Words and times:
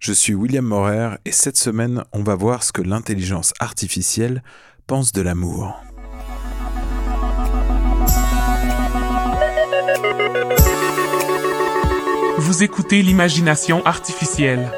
Je 0.00 0.14
suis 0.14 0.32
William 0.32 0.64
Morer 0.64 1.16
et 1.26 1.30
cette 1.30 1.58
semaine, 1.58 2.04
on 2.12 2.22
va 2.22 2.34
voir 2.34 2.62
ce 2.62 2.72
que 2.72 2.80
l'intelligence 2.80 3.52
artificielle 3.60 4.42
pense 4.86 5.12
de 5.12 5.20
l'amour. 5.20 5.78
Vous 12.38 12.62
écoutez 12.62 13.02
l'imagination 13.02 13.84
artificielle. 13.84 14.72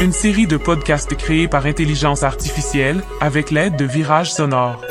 Une 0.00 0.12
série 0.12 0.46
de 0.46 0.56
podcasts 0.56 1.14
créés 1.14 1.46
par 1.46 1.66
intelligence 1.66 2.22
artificielle 2.22 3.02
avec 3.20 3.50
l'aide 3.50 3.76
de 3.76 3.84
Virage 3.84 4.32
Sonore. 4.32 4.82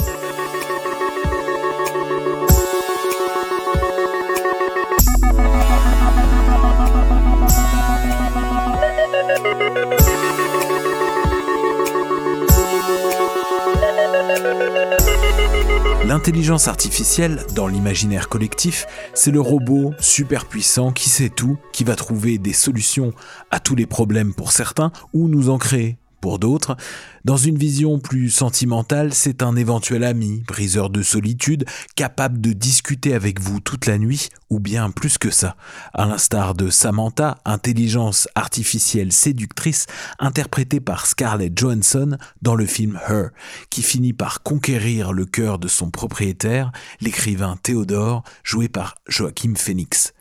L'intelligence 16.22 16.68
artificielle, 16.68 17.44
dans 17.56 17.66
l'imaginaire 17.66 18.30
collectif, 18.30 18.86
c'est 19.16 19.32
le 19.32 19.42
robot 19.42 19.96
super 19.98 20.46
puissant 20.46 20.92
qui 20.92 21.10
sait 21.10 21.30
tout, 21.30 21.58
qui 21.74 21.84
va 21.84 21.96
trouver 21.96 22.38
des 22.38 22.54
solutions 22.54 23.12
à 23.50 23.60
tous 23.60 23.74
les 23.74 23.88
problèmes 23.88 24.36
pour 24.36 24.52
certains 24.52 24.92
ou 25.14 25.28
nous 25.28 25.50
en 25.50 25.58
créer 25.58 25.98
pour 26.22 26.40
d'autres. 26.40 26.78
Dans 27.26 27.38
une 27.38 27.58
vision 27.58 28.00
plus 28.00 28.30
sentimentale, 28.30 29.14
c'est 29.14 29.44
un 29.44 29.56
éventuel 29.56 30.04
ami, 30.04 30.44
briseur 30.48 30.90
de 30.90 31.04
solitude, 31.04 31.66
capable 31.96 32.40
de 32.40 32.54
discuter 32.54 33.14
avec 33.14 33.40
vous 33.40 33.60
toute 33.60 33.86
la 33.86 33.98
nuit, 33.98 34.30
ou 34.50 34.60
bien 34.60 34.90
plus 34.92 35.18
que 35.18 35.30
ça. 35.30 35.56
À 35.94 36.06
l'instar 36.06 36.54
de 36.54 36.70
Samantha, 36.70 37.38
intelligence 37.46 38.28
artificielle 38.36 39.12
séductrice, 39.12 39.88
interprétée 40.20 40.80
par 40.80 41.06
Scarlett 41.06 41.58
Johansson 41.58 42.18
dans 42.42 42.56
le 42.56 42.66
film 42.66 43.00
Her, 43.08 43.30
qui 43.70 43.84
finit 43.84 44.14
par 44.14 44.44
conquérir 44.44 45.14
le 45.14 45.26
cœur 45.26 45.60
de 45.60 45.68
son 45.68 45.92
propriétaire, 45.92 46.72
l'écrivain 47.02 47.58
Théodore, 47.62 48.24
joué 48.44 48.70
par 48.70 48.96
Joachim 49.08 49.56
Phoenix. 49.56 50.14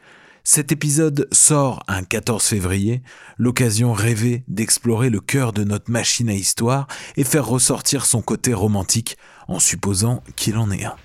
Cet 0.42 0.72
épisode 0.72 1.28
sort 1.32 1.82
un 1.86 2.02
14 2.02 2.42
février, 2.42 3.02
l'occasion 3.38 3.92
rêvée 3.92 4.42
d'explorer 4.48 5.10
le 5.10 5.20
cœur 5.20 5.52
de 5.52 5.64
notre 5.64 5.90
machine 5.90 6.30
à 6.30 6.32
histoire 6.32 6.86
et 7.16 7.24
faire 7.24 7.46
ressortir 7.46 8.06
son 8.06 8.22
côté 8.22 8.54
romantique 8.54 9.16
en 9.48 9.58
supposant 9.58 10.22
qu'il 10.36 10.56
en 10.56 10.70
est 10.70 10.84
un. 10.84 10.96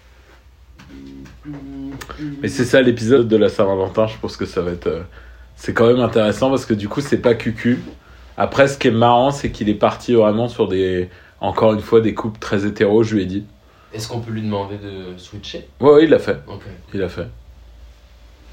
Mais 2.41 2.47
c'est 2.47 2.65
ça 2.65 2.81
l'épisode 2.81 3.27
de 3.27 3.35
la 3.35 3.49
Saint-Valentin, 3.49 4.07
je 4.07 4.17
pense 4.17 4.37
que 4.37 4.45
ça 4.45 4.61
va 4.61 4.71
être... 4.71 4.87
euh, 4.87 5.03
c'est 5.55 5.73
quand 5.73 5.87
même 5.87 5.99
intéressant 5.99 6.49
parce 6.49 6.65
que 6.65 6.73
du 6.73 6.87
coup 6.87 7.01
c'est 7.01 7.17
pas 7.17 7.35
cucu. 7.35 7.79
Après 8.37 8.67
ce 8.67 8.77
qui 8.77 8.87
est 8.87 8.91
marrant 8.91 9.31
c'est 9.31 9.51
qu'il 9.51 9.69
est 9.69 9.75
parti 9.75 10.13
vraiment 10.13 10.47
sur 10.47 10.67
des... 10.67 11.09
Encore 11.41 11.73
une 11.73 11.81
fois 11.81 11.99
des 11.99 12.13
couples 12.13 12.39
très 12.39 12.65
hétéros, 12.65 13.03
je 13.03 13.15
lui 13.15 13.23
ai 13.23 13.25
dit. 13.25 13.43
Est-ce 13.93 14.07
qu'on 14.07 14.21
peut 14.21 14.31
lui 14.31 14.41
demander 14.41 14.77
de 14.77 15.17
switcher? 15.17 15.67
Ouais, 15.81 15.91
ouais 15.91 16.03
il 16.05 16.09
l'a 16.09 16.19
fait. 16.19 16.37
Il 16.93 17.03
a 17.03 17.09
fait. 17.09 17.27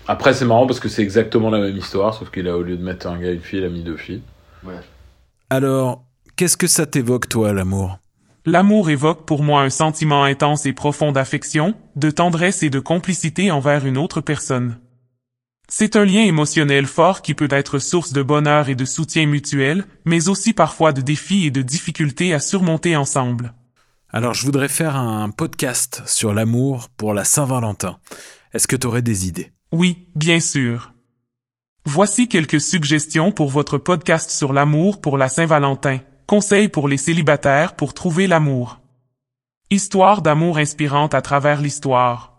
Après, 0.08 0.34
c'est 0.34 0.44
marrant 0.44 0.66
parce 0.66 0.80
que 0.80 0.88
c'est 0.88 1.02
exactement 1.02 1.50
la 1.50 1.60
même 1.60 1.76
histoire, 1.76 2.14
sauf 2.14 2.30
qu'il 2.30 2.48
a, 2.48 2.56
au 2.56 2.62
lieu 2.62 2.76
de 2.76 2.82
mettre 2.82 3.06
un 3.06 3.18
gars 3.18 3.30
et 3.30 3.34
une 3.34 3.40
fille, 3.40 3.60
il 3.60 3.64
a 3.64 3.68
mis 3.68 3.82
deux 3.82 3.96
filles. 3.96 4.22
Ouais. 4.64 4.80
Alors, 5.50 6.04
qu'est-ce 6.36 6.56
que 6.56 6.66
ça 6.66 6.86
t'évoque 6.86 7.28
toi, 7.28 7.52
l'amour? 7.52 7.98
L'amour 8.44 8.90
évoque 8.90 9.24
pour 9.24 9.44
moi 9.44 9.62
un 9.62 9.70
sentiment 9.70 10.24
intense 10.24 10.66
et 10.66 10.72
profond 10.72 11.12
d'affection, 11.12 11.74
de 11.94 12.10
tendresse 12.10 12.64
et 12.64 12.70
de 12.70 12.80
complicité 12.80 13.52
envers 13.52 13.86
une 13.86 13.96
autre 13.96 14.20
personne. 14.20 14.78
C'est 15.68 15.94
un 15.94 16.04
lien 16.04 16.22
émotionnel 16.22 16.86
fort 16.86 17.22
qui 17.22 17.34
peut 17.34 17.48
être 17.50 17.78
source 17.78 18.12
de 18.12 18.22
bonheur 18.22 18.68
et 18.68 18.74
de 18.74 18.84
soutien 18.84 19.26
mutuel, 19.26 19.84
mais 20.04 20.28
aussi 20.28 20.52
parfois 20.52 20.92
de 20.92 21.00
défis 21.00 21.46
et 21.46 21.50
de 21.52 21.62
difficultés 21.62 22.34
à 22.34 22.40
surmonter 22.40 22.96
ensemble. 22.96 23.54
Alors, 24.10 24.34
je 24.34 24.44
voudrais 24.44 24.68
faire 24.68 24.96
un 24.96 25.30
podcast 25.30 26.02
sur 26.06 26.34
l'amour 26.34 26.88
pour 26.96 27.14
la 27.14 27.24
Saint-Valentin. 27.24 27.98
Est-ce 28.52 28.66
que 28.66 28.76
t'aurais 28.76 29.02
des 29.02 29.28
idées? 29.28 29.52
Oui, 29.72 30.06
bien 30.14 30.38
sûr. 30.38 30.92
Voici 31.86 32.28
quelques 32.28 32.60
suggestions 32.60 33.32
pour 33.32 33.48
votre 33.48 33.78
podcast 33.78 34.30
sur 34.30 34.52
l'amour 34.52 35.00
pour 35.00 35.16
la 35.16 35.30
Saint-Valentin. 35.30 36.00
Conseils 36.26 36.68
pour 36.68 36.88
les 36.88 36.98
célibataires 36.98 37.74
pour 37.74 37.94
trouver 37.94 38.26
l'amour. 38.26 38.80
Histoire 39.70 40.20
d'amour 40.20 40.58
inspirante 40.58 41.14
à 41.14 41.22
travers 41.22 41.62
l'histoire. 41.62 42.34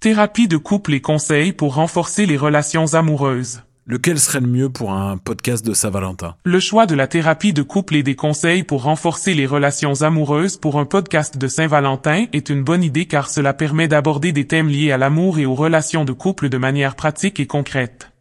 Thérapie 0.00 0.48
de 0.48 0.56
couple 0.56 0.94
et 0.94 1.00
conseils 1.00 1.52
pour 1.52 1.74
renforcer 1.74 2.26
les 2.26 2.36
relations 2.36 2.94
amoureuses. 2.94 3.62
Lequel 3.90 4.20
serait 4.20 4.38
le 4.38 4.46
mieux 4.46 4.68
pour 4.68 4.92
un 4.92 5.16
podcast 5.16 5.66
de 5.66 5.74
Saint-Valentin? 5.74 6.36
Le 6.44 6.60
choix 6.60 6.86
de 6.86 6.94
la 6.94 7.08
thérapie 7.08 7.52
de 7.52 7.62
couple 7.62 7.96
et 7.96 8.04
des 8.04 8.14
conseils 8.14 8.62
pour 8.62 8.84
renforcer 8.84 9.34
les 9.34 9.46
relations 9.46 10.02
amoureuses 10.02 10.58
pour 10.58 10.78
un 10.78 10.84
podcast 10.84 11.36
de 11.36 11.48
Saint-Valentin 11.48 12.26
est 12.32 12.50
une 12.50 12.62
bonne 12.62 12.84
idée 12.84 13.06
car 13.06 13.28
cela 13.28 13.52
permet 13.52 13.88
d'aborder 13.88 14.30
des 14.30 14.46
thèmes 14.46 14.68
liés 14.68 14.92
à 14.92 14.96
l'amour 14.96 15.40
et 15.40 15.44
aux 15.44 15.56
relations 15.56 16.04
de 16.04 16.12
couple 16.12 16.48
de 16.48 16.56
manière 16.56 16.94
pratique 16.94 17.40
et 17.40 17.48
concrète. 17.48 18.12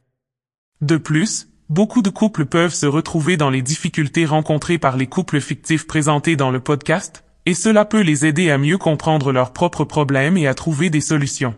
De 0.82 0.98
plus, 0.98 1.50
beaucoup 1.70 2.02
de 2.02 2.10
couples 2.10 2.48
peuvent 2.48 2.74
se 2.74 2.88
retrouver 2.88 3.38
dans 3.38 3.52
les 3.52 3.62
difficultés 3.62 4.26
rencontrées 4.26 4.80
par 4.80 4.98
les 4.98 5.06
couples 5.06 5.40
fictifs 5.40 5.86
présentés 5.86 6.36
dans 6.36 6.50
le 6.50 6.62
podcast, 6.62 7.24
et 7.46 7.54
cela 7.54 7.86
peut 7.86 8.02
les 8.02 8.26
aider 8.26 8.50
à 8.50 8.58
mieux 8.58 8.80
comprendre 8.80 9.32
leurs 9.32 9.54
propres 9.54 9.84
problèmes 9.84 10.36
et 10.36 10.48
à 10.48 10.56
trouver 10.56 10.90
des 10.90 11.00
solutions. 11.00 11.54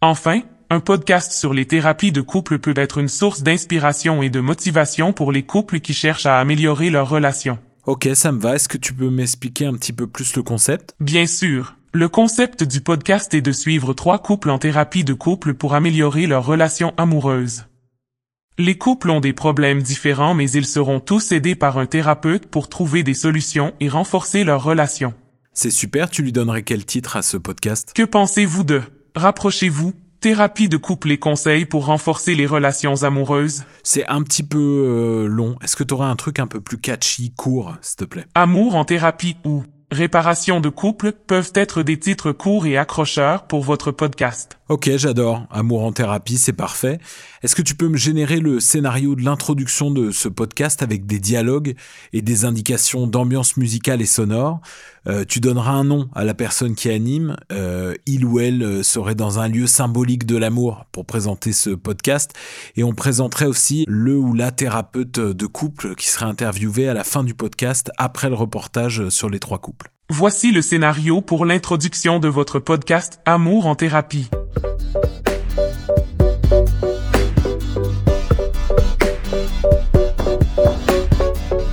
Enfin, 0.00 0.40
un 0.72 0.78
podcast 0.78 1.32
sur 1.32 1.52
les 1.52 1.66
thérapies 1.66 2.12
de 2.12 2.20
couple 2.20 2.60
peut 2.60 2.74
être 2.76 2.98
une 2.98 3.08
source 3.08 3.42
d'inspiration 3.42 4.22
et 4.22 4.30
de 4.30 4.38
motivation 4.38 5.12
pour 5.12 5.32
les 5.32 5.42
couples 5.42 5.80
qui 5.80 5.92
cherchent 5.92 6.26
à 6.26 6.38
améliorer 6.38 6.90
leurs 6.90 7.08
relations. 7.08 7.58
Ok, 7.86 8.08
ça 8.14 8.30
me 8.30 8.38
va. 8.38 8.54
Est-ce 8.54 8.68
que 8.68 8.78
tu 8.78 8.94
peux 8.94 9.10
m'expliquer 9.10 9.66
un 9.66 9.74
petit 9.74 9.92
peu 9.92 10.06
plus 10.06 10.36
le 10.36 10.44
concept? 10.44 10.94
Bien 11.00 11.26
sûr, 11.26 11.74
le 11.92 12.08
concept 12.08 12.62
du 12.62 12.82
podcast 12.82 13.34
est 13.34 13.40
de 13.40 13.50
suivre 13.50 13.94
trois 13.94 14.20
couples 14.20 14.48
en 14.48 14.58
thérapie 14.58 15.02
de 15.02 15.12
couple 15.12 15.54
pour 15.54 15.74
améliorer 15.74 16.28
leurs 16.28 16.46
relations 16.46 16.94
amoureuses. 16.96 17.64
Les 18.56 18.78
couples 18.78 19.10
ont 19.10 19.20
des 19.20 19.32
problèmes 19.32 19.82
différents 19.82 20.34
mais 20.34 20.48
ils 20.52 20.66
seront 20.66 21.00
tous 21.00 21.32
aidés 21.32 21.56
par 21.56 21.78
un 21.78 21.86
thérapeute 21.86 22.46
pour 22.46 22.68
trouver 22.68 23.02
des 23.02 23.14
solutions 23.14 23.74
et 23.80 23.88
renforcer 23.88 24.44
leurs 24.44 24.62
relations. 24.62 25.14
C'est 25.52 25.70
super, 25.70 26.10
tu 26.10 26.22
lui 26.22 26.30
donnerais 26.30 26.62
quel 26.62 26.84
titre 26.84 27.16
à 27.16 27.22
ce 27.22 27.36
podcast? 27.36 27.92
Que 27.92 28.04
pensez-vous 28.04 28.62
de? 28.62 28.82
Rapprochez-vous, 29.16 29.94
thérapie 30.20 30.68
de 30.68 30.76
couple 30.76 31.10
et 31.10 31.18
conseils 31.18 31.64
pour 31.64 31.86
renforcer 31.86 32.34
les 32.34 32.46
relations 32.46 33.02
amoureuses 33.02 33.64
C'est 33.82 34.06
un 34.06 34.22
petit 34.22 34.42
peu 34.42 34.58
euh, 34.58 35.26
long. 35.26 35.56
Est-ce 35.62 35.76
que 35.76 35.84
t'aurais 35.84 36.06
un 36.06 36.16
truc 36.16 36.38
un 36.38 36.46
peu 36.46 36.60
plus 36.60 36.78
catchy, 36.78 37.32
court, 37.32 37.74
s'il 37.80 37.96
te 37.96 38.04
plaît? 38.04 38.26
Amour 38.34 38.76
en 38.76 38.84
thérapie 38.84 39.36
ou 39.44 39.64
Réparation 39.90 40.60
de 40.60 40.68
couple 40.68 41.10
peuvent 41.10 41.50
être 41.54 41.82
des 41.82 41.98
titres 41.98 42.30
courts 42.30 42.66
et 42.66 42.76
accrocheurs 42.76 43.48
pour 43.48 43.64
votre 43.64 43.90
podcast. 43.90 44.59
Ok, 44.70 44.88
j'adore. 44.98 45.48
Amour 45.50 45.82
en 45.82 45.90
thérapie, 45.90 46.38
c'est 46.38 46.52
parfait. 46.52 47.00
Est-ce 47.42 47.56
que 47.56 47.62
tu 47.62 47.74
peux 47.74 47.88
me 47.88 47.96
générer 47.96 48.38
le 48.38 48.60
scénario 48.60 49.16
de 49.16 49.22
l'introduction 49.22 49.90
de 49.90 50.12
ce 50.12 50.28
podcast 50.28 50.80
avec 50.84 51.06
des 51.06 51.18
dialogues 51.18 51.74
et 52.12 52.22
des 52.22 52.44
indications 52.44 53.08
d'ambiance 53.08 53.56
musicale 53.56 54.00
et 54.00 54.06
sonore? 54.06 54.60
Euh, 55.08 55.24
Tu 55.26 55.40
donneras 55.40 55.72
un 55.72 55.82
nom 55.82 56.08
à 56.14 56.24
la 56.24 56.34
personne 56.34 56.76
qui 56.76 56.88
anime. 56.88 57.36
Euh, 57.50 57.96
il 58.06 58.24
ou 58.24 58.38
elle 58.38 58.62
euh, 58.62 58.82
serait 58.84 59.16
dans 59.16 59.40
un 59.40 59.48
lieu 59.48 59.66
symbolique 59.66 60.24
de 60.24 60.36
l'amour 60.36 60.84
pour 60.92 61.04
présenter 61.04 61.52
ce 61.52 61.70
podcast. 61.70 62.32
Et 62.76 62.84
on 62.84 62.92
présenterait 62.92 63.46
aussi 63.46 63.84
le 63.88 64.16
ou 64.16 64.34
la 64.34 64.52
thérapeute 64.52 65.18
de 65.18 65.46
couple 65.46 65.96
qui 65.96 66.06
serait 66.06 66.26
interviewé 66.26 66.88
à 66.88 66.94
la 66.94 67.02
fin 67.02 67.24
du 67.24 67.34
podcast 67.34 67.90
après 67.98 68.28
le 68.28 68.36
reportage 68.36 69.08
sur 69.08 69.30
les 69.30 69.40
trois 69.40 69.58
couples. 69.58 69.90
Voici 70.12 70.50
le 70.50 70.60
scénario 70.60 71.20
pour 71.20 71.46
l'introduction 71.46 72.18
de 72.18 72.26
votre 72.26 72.58
podcast 72.58 73.20
Amour 73.26 73.68
en 73.68 73.76
thérapie. 73.76 74.28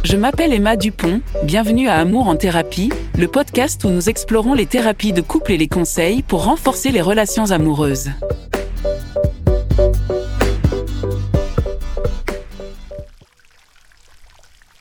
Je 0.04 0.16
m'appelle 0.18 0.54
Emma 0.54 0.76
Dupont, 0.76 1.22
bienvenue 1.46 1.90
à 1.90 1.96
Amour 1.96 2.28
en 2.28 2.36
thérapie, 2.36 2.92
le 3.18 3.28
podcast 3.28 3.84
où 3.84 3.90
nous 3.90 4.08
explorons 4.08 4.54
les 4.54 4.68
thérapies 4.68 5.14
de 5.14 5.22
couple 5.22 5.54
et 5.54 5.58
les 5.58 5.68
conseils 5.68 6.22
pour 6.22 6.44
renforcer 6.44 6.92
les 6.92 7.02
relations 7.02 7.50
amoureuses. 7.50 8.12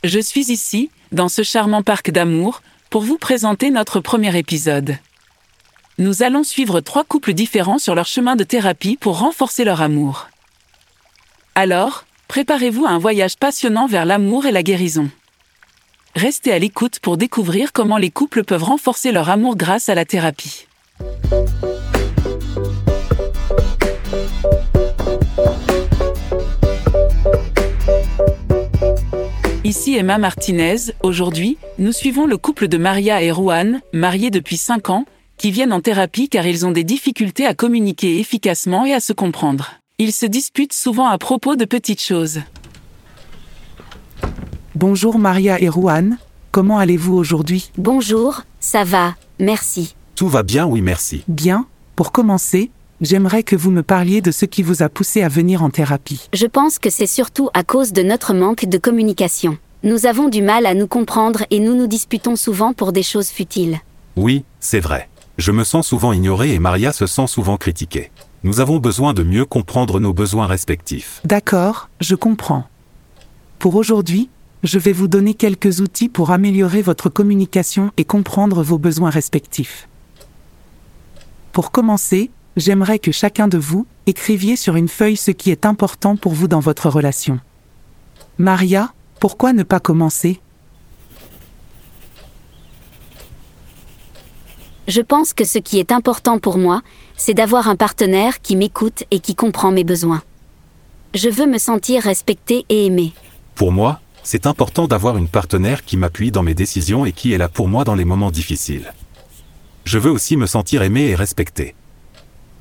Je 0.04 0.20
suis 0.20 0.52
ici, 0.52 0.90
dans 1.10 1.30
ce 1.30 1.42
charmant 1.42 1.82
parc 1.82 2.10
d'amour, 2.10 2.60
pour 2.96 3.02
vous 3.02 3.18
présenter 3.18 3.70
notre 3.70 4.00
premier 4.00 4.34
épisode. 4.38 4.96
Nous 5.98 6.22
allons 6.22 6.42
suivre 6.42 6.80
trois 6.80 7.04
couples 7.04 7.34
différents 7.34 7.78
sur 7.78 7.94
leur 7.94 8.06
chemin 8.06 8.36
de 8.36 8.42
thérapie 8.42 8.96
pour 8.96 9.18
renforcer 9.18 9.64
leur 9.64 9.82
amour. 9.82 10.30
Alors, 11.54 12.06
préparez-vous 12.26 12.86
à 12.86 12.88
un 12.88 12.98
voyage 12.98 13.36
passionnant 13.36 13.86
vers 13.86 14.06
l'amour 14.06 14.46
et 14.46 14.50
la 14.50 14.62
guérison. 14.62 15.10
Restez 16.14 16.52
à 16.52 16.58
l'écoute 16.58 16.98
pour 17.00 17.18
découvrir 17.18 17.74
comment 17.74 17.98
les 17.98 18.10
couples 18.10 18.44
peuvent 18.44 18.64
renforcer 18.64 19.12
leur 19.12 19.28
amour 19.28 19.56
grâce 19.56 19.90
à 19.90 19.94
la 19.94 20.06
thérapie. 20.06 20.66
Ici 29.66 29.96
Emma 29.96 30.16
Martinez. 30.16 30.76
Aujourd'hui, 31.02 31.58
nous 31.80 31.90
suivons 31.90 32.26
le 32.26 32.36
couple 32.36 32.68
de 32.68 32.78
Maria 32.78 33.20
et 33.20 33.32
Juan, 33.32 33.80
mariés 33.92 34.30
depuis 34.30 34.58
5 34.58 34.90
ans, 34.90 35.06
qui 35.38 35.50
viennent 35.50 35.72
en 35.72 35.80
thérapie 35.80 36.28
car 36.28 36.46
ils 36.46 36.64
ont 36.64 36.70
des 36.70 36.84
difficultés 36.84 37.44
à 37.44 37.52
communiquer 37.52 38.20
efficacement 38.20 38.84
et 38.84 38.92
à 38.94 39.00
se 39.00 39.12
comprendre. 39.12 39.72
Ils 39.98 40.12
se 40.12 40.24
disputent 40.24 40.72
souvent 40.72 41.08
à 41.08 41.18
propos 41.18 41.56
de 41.56 41.64
petites 41.64 42.00
choses. 42.00 42.42
Bonjour 44.76 45.18
Maria 45.18 45.60
et 45.60 45.66
Juan, 45.66 46.16
comment 46.52 46.78
allez-vous 46.78 47.16
aujourd'hui? 47.16 47.72
Bonjour, 47.76 48.42
ça 48.60 48.84
va, 48.84 49.16
merci. 49.40 49.96
Tout 50.14 50.28
va 50.28 50.44
bien, 50.44 50.66
oui, 50.66 50.80
merci. 50.80 51.24
Bien, 51.26 51.66
pour 51.96 52.12
commencer, 52.12 52.70
j'aimerais 53.00 53.42
que 53.42 53.56
vous 53.56 53.70
me 53.70 53.82
parliez 53.82 54.20
de 54.20 54.30
ce 54.30 54.44
qui 54.44 54.62
vous 54.62 54.82
a 54.82 54.88
poussé 54.88 55.22
à 55.22 55.28
venir 55.28 55.62
en 55.62 55.70
thérapie. 55.70 56.28
Je 56.32 56.46
pense 56.46 56.78
que 56.78 56.90
c'est 56.90 57.06
surtout 57.06 57.50
à 57.54 57.64
cause 57.64 57.92
de 57.92 58.02
notre 58.02 58.34
manque 58.34 58.66
de 58.66 58.78
communication. 58.78 59.58
Nous 59.82 60.06
avons 60.06 60.28
du 60.28 60.42
mal 60.42 60.66
à 60.66 60.74
nous 60.74 60.86
comprendre 60.86 61.44
et 61.50 61.60
nous 61.60 61.74
nous 61.74 61.86
disputons 61.86 62.36
souvent 62.36 62.72
pour 62.72 62.92
des 62.92 63.02
choses 63.02 63.28
futiles. 63.28 63.78
Oui, 64.16 64.44
c'est 64.60 64.80
vrai. 64.80 65.08
Je 65.38 65.52
me 65.52 65.64
sens 65.64 65.86
souvent 65.86 66.12
ignoré 66.12 66.54
et 66.54 66.58
Maria 66.58 66.92
se 66.92 67.06
sent 67.06 67.26
souvent 67.26 67.56
critiquée. 67.56 68.10
Nous 68.42 68.60
avons 68.60 68.78
besoin 68.78 69.12
de 69.12 69.22
mieux 69.22 69.44
comprendre 69.44 70.00
nos 70.00 70.14
besoins 70.14 70.46
respectifs. 70.46 71.20
D'accord, 71.24 71.88
je 72.00 72.14
comprends. 72.14 72.64
Pour 73.58 73.74
aujourd'hui, 73.74 74.30
je 74.62 74.78
vais 74.78 74.92
vous 74.92 75.08
donner 75.08 75.34
quelques 75.34 75.80
outils 75.80 76.08
pour 76.08 76.30
améliorer 76.30 76.82
votre 76.82 77.08
communication 77.08 77.92
et 77.96 78.04
comprendre 78.04 78.62
vos 78.62 78.78
besoins 78.78 79.10
respectifs. 79.10 79.88
Pour 81.52 81.70
commencer, 81.70 82.30
j'aimerais 82.56 82.98
que 82.98 83.12
chacun 83.12 83.48
de 83.48 83.58
vous 83.58 83.86
écriviez 84.06 84.56
sur 84.56 84.76
une 84.76 84.88
feuille 84.88 85.16
ce 85.16 85.30
qui 85.30 85.50
est 85.50 85.66
important 85.66 86.16
pour 86.16 86.32
vous 86.32 86.48
dans 86.48 86.60
votre 86.60 86.88
relation. 86.88 87.38
Maria, 88.38 88.92
pourquoi 89.20 89.52
ne 89.52 89.62
pas 89.62 89.80
commencer? 89.80 90.40
Je 94.88 95.00
pense 95.00 95.32
que 95.32 95.44
ce 95.44 95.58
qui 95.58 95.78
est 95.78 95.90
important 95.90 96.38
pour 96.38 96.58
moi, 96.58 96.82
c'est 97.16 97.34
d'avoir 97.34 97.68
un 97.68 97.76
partenaire 97.76 98.40
qui 98.40 98.54
m'écoute 98.54 99.04
et 99.10 99.18
qui 99.18 99.34
comprend 99.34 99.72
mes 99.72 99.84
besoins. 99.84 100.22
Je 101.14 101.28
veux 101.28 101.46
me 101.46 101.58
sentir 101.58 102.02
respecté 102.02 102.64
et 102.68 102.86
aimé. 102.86 103.12
Pour 103.54 103.72
moi, 103.72 104.00
c'est 104.22 104.46
important 104.46 104.86
d'avoir 104.86 105.16
une 105.16 105.28
partenaire 105.28 105.84
qui 105.84 105.96
m'appuie 105.96 106.30
dans 106.30 106.42
mes 106.42 106.54
décisions 106.54 107.04
et 107.04 107.12
qui 107.12 107.32
est 107.32 107.38
là 107.38 107.48
pour 107.48 107.68
moi 107.68 107.84
dans 107.84 107.94
les 107.94 108.04
moments 108.04 108.30
difficiles. 108.30 108.92
Je 109.84 109.98
veux 109.98 110.10
aussi 110.10 110.36
me 110.36 110.46
sentir 110.46 110.82
aimé 110.82 111.06
et 111.06 111.14
respecté. 111.14 111.74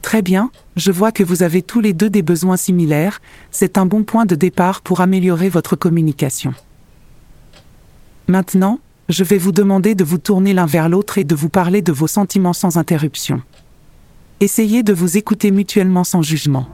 Très 0.05 0.21
bien, 0.21 0.51
je 0.75 0.91
vois 0.91 1.11
que 1.11 1.23
vous 1.23 1.41
avez 1.41 1.63
tous 1.63 1.81
les 1.81 1.91
deux 1.91 2.11
des 2.11 2.21
besoins 2.21 2.57
similaires, 2.57 3.23
c'est 3.49 3.75
un 3.75 3.87
bon 3.87 4.03
point 4.03 4.27
de 4.27 4.35
départ 4.35 4.81
pour 4.81 5.01
améliorer 5.01 5.49
votre 5.49 5.75
communication. 5.75 6.53
Maintenant, 8.27 8.79
je 9.09 9.23
vais 9.23 9.39
vous 9.39 9.51
demander 9.51 9.95
de 9.95 10.03
vous 10.03 10.19
tourner 10.19 10.53
l'un 10.53 10.67
vers 10.67 10.89
l'autre 10.89 11.17
et 11.17 11.23
de 11.23 11.33
vous 11.33 11.49
parler 11.49 11.81
de 11.81 11.91
vos 11.91 12.05
sentiments 12.05 12.53
sans 12.53 12.77
interruption. 12.77 13.41
Essayez 14.41 14.83
de 14.83 14.93
vous 14.93 15.17
écouter 15.17 15.49
mutuellement 15.49 16.03
sans 16.03 16.21
jugement. 16.21 16.67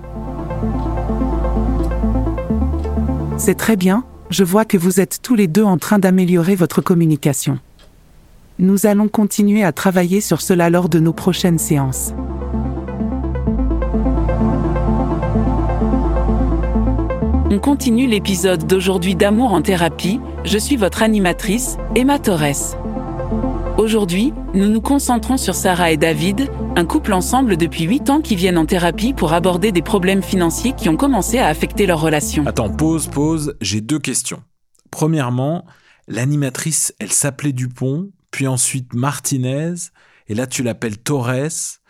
C'est 3.37 3.55
très 3.55 3.77
bien, 3.77 4.03
je 4.29 4.43
vois 4.43 4.65
que 4.65 4.77
vous 4.77 4.99
êtes 4.99 5.19
tous 5.21 5.35
les 5.35 5.47
deux 5.47 5.63
en 5.63 5.77
train 5.77 5.99
d'améliorer 5.99 6.55
votre 6.55 6.81
communication. 6.81 7.59
Nous 8.59 8.85
allons 8.85 9.07
continuer 9.07 9.63
à 9.63 9.71
travailler 9.71 10.19
sur 10.19 10.41
cela 10.41 10.69
lors 10.69 10.89
de 10.89 10.99
nos 10.99 11.13
prochaines 11.13 11.59
séances. 11.59 12.11
On 17.53 17.59
continue 17.59 18.07
l'épisode 18.07 18.65
d'aujourd'hui 18.65 19.13
d'Amour 19.13 19.51
en 19.51 19.61
thérapie. 19.61 20.21
Je 20.45 20.57
suis 20.57 20.77
votre 20.77 21.03
animatrice, 21.03 21.75
Emma 21.95 22.17
Torres. 22.17 22.77
Aujourd'hui, 23.77 24.31
nous 24.53 24.69
nous 24.69 24.79
concentrons 24.79 25.35
sur 25.35 25.53
Sarah 25.53 25.91
et 25.91 25.97
David, 25.97 26.49
un 26.77 26.85
couple 26.85 27.11
ensemble 27.11 27.57
depuis 27.57 27.83
8 27.83 28.09
ans 28.09 28.21
qui 28.21 28.37
viennent 28.37 28.57
en 28.57 28.65
thérapie 28.65 29.11
pour 29.11 29.33
aborder 29.33 29.73
des 29.73 29.81
problèmes 29.81 30.23
financiers 30.23 30.71
qui 30.77 30.87
ont 30.87 30.95
commencé 30.95 31.39
à 31.39 31.47
affecter 31.47 31.85
leur 31.85 31.99
relation. 31.99 32.47
Attends, 32.47 32.69
pause, 32.69 33.07
pause, 33.07 33.57
j'ai 33.59 33.81
deux 33.81 33.99
questions. 33.99 34.41
Premièrement, 34.89 35.65
l'animatrice, 36.07 36.95
elle 36.99 37.11
s'appelait 37.11 37.51
Dupont, 37.51 38.11
puis 38.31 38.47
ensuite 38.47 38.93
Martinez, 38.93 39.73
et 40.29 40.35
là 40.35 40.47
tu 40.47 40.63
l'appelles 40.63 40.99
Torres. 40.99 41.80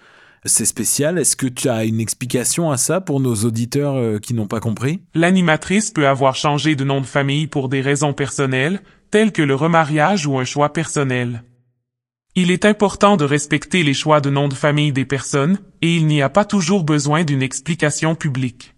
C'est 0.44 0.66
spécial, 0.66 1.20
est-ce 1.20 1.36
que 1.36 1.46
tu 1.46 1.70
as 1.70 1.86
une 1.86 2.00
explication 2.00 2.72
à 2.72 2.78
ça 2.78 3.00
pour 3.00 3.20
nos 3.20 3.36
auditeurs 3.36 3.96
euh, 3.96 4.18
qui 4.18 4.34
n'ont 4.34 4.48
pas 4.48 4.60
compris? 4.60 5.02
L'animatrice 5.14 5.92
peut 5.92 6.08
avoir 6.08 6.36
changé 6.36 6.76
de 6.76 6.84
nom 6.84 7.00
de 7.00 7.06
famille 7.06 7.46
pour 7.46 7.70
des 7.70 7.82
raisons 7.82 8.14
personnelles, 8.14 8.82
telles 9.12 9.32
que 9.34 9.44
le 9.44 9.54
remariage 9.54 10.26
ou 10.26 10.40
un 10.40 10.44
choix 10.44 10.74
personnel. 10.74 11.44
Il 12.34 12.50
est 12.50 12.66
important 12.66 13.18
de 13.18 13.26
respecter 13.26 13.84
les 13.84 13.94
choix 13.94 14.20
de 14.20 14.32
nom 14.32 14.48
de 14.48 14.56
famille 14.56 14.92
des 14.92 15.06
personnes, 15.06 15.60
et 15.84 15.96
il 15.96 16.08
n'y 16.08 16.24
a 16.24 16.30
pas 16.30 16.46
toujours 16.46 16.84
besoin 16.84 17.24
d'une 17.24 17.44
explication 17.44 18.16
publique. 18.16 18.74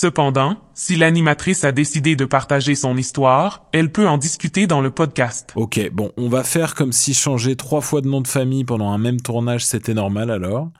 Cependant, 0.00 0.56
si 0.74 0.94
l'animatrice 0.94 1.64
a 1.64 1.72
décidé 1.72 2.14
de 2.14 2.24
partager 2.24 2.76
son 2.76 2.96
histoire, 2.96 3.64
elle 3.72 3.90
peut 3.90 4.06
en 4.06 4.16
discuter 4.16 4.68
dans 4.68 4.80
le 4.80 4.92
podcast. 4.92 5.50
Ok, 5.56 5.90
bon, 5.92 6.12
on 6.16 6.28
va 6.28 6.44
faire 6.44 6.76
comme 6.76 6.92
si 6.92 7.14
changer 7.14 7.56
trois 7.56 7.80
fois 7.80 8.00
de 8.00 8.06
nom 8.06 8.20
de 8.20 8.28
famille 8.28 8.62
pendant 8.62 8.92
un 8.92 8.98
même 8.98 9.20
tournage 9.20 9.66
c'était 9.66 9.94
normal 9.94 10.30
alors. 10.30 10.70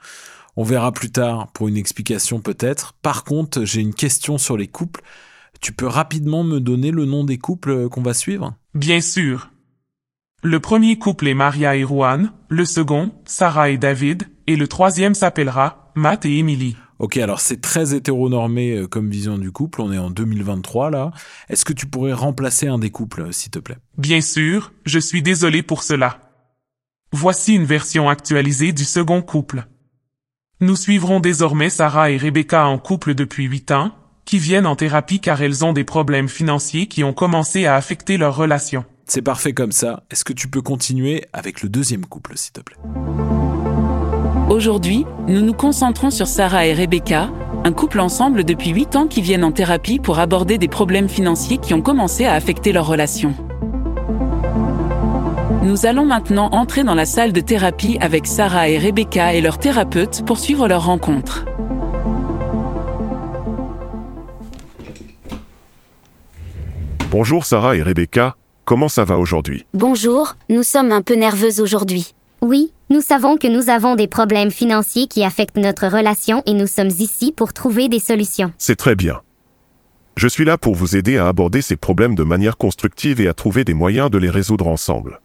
On 0.55 0.63
verra 0.63 0.93
plus 0.93 1.11
tard 1.11 1.51
pour 1.51 1.67
une 1.67 1.75
explication 1.75 2.39
peut-être. 2.39 2.93
Par 3.01 3.25
contre, 3.25 3.65
j'ai 3.65 3.81
une 3.81 3.93
question 3.93 4.37
sur 4.37 4.55
les 4.55 4.67
couples. 4.67 5.01
Tu 5.59 5.73
peux 5.73 5.87
rapidement 5.87 6.45
me 6.45 6.61
donner 6.61 6.91
le 6.91 7.03
nom 7.03 7.25
des 7.25 7.39
couples 7.39 7.89
qu'on 7.89 8.01
va 8.01 8.13
suivre? 8.13 8.55
Bien 8.73 9.01
sûr. 9.01 9.49
Le 10.43 10.61
premier 10.61 10.97
couple 10.97 11.27
est 11.27 11.33
Maria 11.33 11.75
et 11.75 11.83
Juan, 11.83 12.31
le 12.47 12.63
second, 12.63 13.11
Sarah 13.25 13.69
et 13.69 13.77
David, 13.77 14.29
et 14.47 14.55
le 14.55 14.69
troisième 14.69 15.13
s'appellera 15.13 15.91
Matt 15.93 16.25
et 16.25 16.37
Emily. 16.37 16.77
Ok, 16.99 17.15
alors 17.15 17.39
c'est 17.39 17.61
très 17.61 17.95
hétéronormé 17.95 18.75
euh, 18.75 18.87
comme 18.87 19.09
vision 19.09 19.37
du 19.37 19.51
couple, 19.53 19.81
on 19.81 19.91
est 19.93 19.97
en 19.97 20.09
2023 20.09 20.91
là. 20.91 21.11
Est-ce 21.47 21.63
que 21.63 21.71
tu 21.71 21.85
pourrais 21.85 22.11
remplacer 22.11 22.67
un 22.67 22.77
des 22.77 22.89
couples, 22.89 23.21
euh, 23.21 23.31
s'il 23.31 23.51
te 23.51 23.59
plaît? 23.59 23.77
Bien 23.97 24.19
sûr, 24.19 24.73
je 24.85 24.99
suis 24.99 25.21
désolé 25.21 25.63
pour 25.63 25.83
cela. 25.83 26.19
Voici 27.13 27.55
une 27.55 27.63
version 27.63 28.09
actualisée 28.09 28.73
du 28.73 28.83
second 28.83 29.21
couple. 29.21 29.65
Nous 30.59 30.75
suivrons 30.75 31.21
désormais 31.21 31.69
Sarah 31.69 32.11
et 32.11 32.17
Rebecca 32.17 32.67
en 32.67 32.77
couple 32.77 33.15
depuis 33.15 33.45
8 33.45 33.71
ans, 33.71 33.91
qui 34.25 34.37
viennent 34.37 34.67
en 34.67 34.75
thérapie 34.75 35.21
car 35.21 35.41
elles 35.41 35.63
ont 35.63 35.71
des 35.71 35.85
problèmes 35.85 36.27
financiers 36.27 36.87
qui 36.87 37.05
ont 37.05 37.13
commencé 37.13 37.65
à 37.65 37.75
affecter 37.75 38.17
leur 38.17 38.35
relation. 38.35 38.83
C'est 39.05 39.21
parfait 39.21 39.53
comme 39.53 39.71
ça. 39.71 40.03
Est-ce 40.11 40.25
que 40.25 40.33
tu 40.33 40.49
peux 40.49 40.61
continuer 40.61 41.25
avec 41.31 41.63
le 41.63 41.69
deuxième 41.69 42.05
couple, 42.05 42.33
s'il 42.35 42.51
te 42.51 42.59
plaît? 42.59 42.77
Aujourd'hui, 44.49 45.05
nous 45.27 45.41
nous 45.41 45.53
concentrons 45.53 46.09
sur 46.09 46.25
Sarah 46.25 46.65
et 46.65 46.73
Rebecca, 46.73 47.29
un 47.63 47.71
couple 47.71 47.99
ensemble 47.99 48.43
depuis 48.43 48.71
8 48.71 48.95
ans 48.95 49.05
qui 49.05 49.21
viennent 49.21 49.43
en 49.43 49.51
thérapie 49.51 49.99
pour 49.99 50.17
aborder 50.17 50.57
des 50.57 50.67
problèmes 50.67 51.07
financiers 51.07 51.59
qui 51.59 51.75
ont 51.75 51.83
commencé 51.83 52.25
à 52.25 52.33
affecter 52.33 52.71
leur 52.71 52.87
relation. 52.87 53.35
Nous 55.61 55.85
allons 55.85 56.05
maintenant 56.05 56.49
entrer 56.51 56.83
dans 56.83 56.95
la 56.95 57.05
salle 57.05 57.31
de 57.31 57.41
thérapie 57.41 57.99
avec 58.01 58.25
Sarah 58.25 58.69
et 58.69 58.79
Rebecca 58.79 59.35
et 59.35 59.41
leur 59.41 59.59
thérapeute 59.59 60.25
pour 60.25 60.39
suivre 60.39 60.67
leur 60.67 60.83
rencontre. 60.83 61.45
Bonjour 67.11 67.45
Sarah 67.45 67.75
et 67.75 67.83
Rebecca, 67.83 68.35
comment 68.65 68.89
ça 68.89 69.03
va 69.03 69.19
aujourd'hui? 69.19 69.67
Bonjour, 69.75 70.37
nous 70.49 70.63
sommes 70.63 70.91
un 70.91 71.03
peu 71.03 71.13
nerveuses 71.13 71.61
aujourd'hui. 71.61 72.15
Oui, 72.41 72.71
nous 72.89 73.01
savons 73.01 73.35
que 73.35 73.47
nous 73.47 73.69
avons 73.69 73.95
des 73.95 74.07
problèmes 74.07 74.51
financiers 74.51 75.07
qui 75.07 75.23
affectent 75.23 75.57
notre 75.57 75.87
relation 75.87 76.41
et 76.45 76.53
nous 76.53 76.67
sommes 76.67 76.87
ici 76.87 77.33
pour 77.33 77.51
trouver 77.51 77.89
des 77.89 77.99
solutions. 77.99 78.53
C'est 78.57 78.77
très 78.77 78.95
bien. 78.95 79.19
Je 80.15 80.27
suis 80.27 80.45
là 80.45 80.57
pour 80.57 80.73
vous 80.73 80.95
aider 80.95 81.17
à 81.17 81.27
aborder 81.27 81.61
ces 81.61 81.75
problèmes 81.75 82.15
de 82.15 82.23
manière 82.23 82.57
constructive 82.57 83.19
et 83.19 83.27
à 83.27 83.33
trouver 83.33 83.63
des 83.63 83.73
moyens 83.73 84.09
de 84.09 84.17
les 84.17 84.29
résoudre 84.29 84.67
ensemble. 84.67 85.19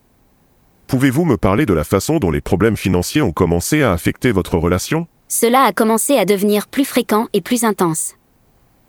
Pouvez-vous 0.86 1.24
me 1.24 1.36
parler 1.36 1.66
de 1.66 1.72
la 1.72 1.84
façon 1.84 2.18
dont 2.18 2.30
les 2.30 2.40
problèmes 2.40 2.76
financiers 2.76 3.22
ont 3.22 3.32
commencé 3.32 3.82
à 3.82 3.92
affecter 3.92 4.32
votre 4.32 4.58
relation? 4.58 5.06
Cela 5.28 5.62
a 5.62 5.72
commencé 5.72 6.16
à 6.16 6.24
devenir 6.24 6.68
plus 6.68 6.84
fréquent 6.84 7.28
et 7.32 7.40
plus 7.40 7.64
intense. 7.64 8.14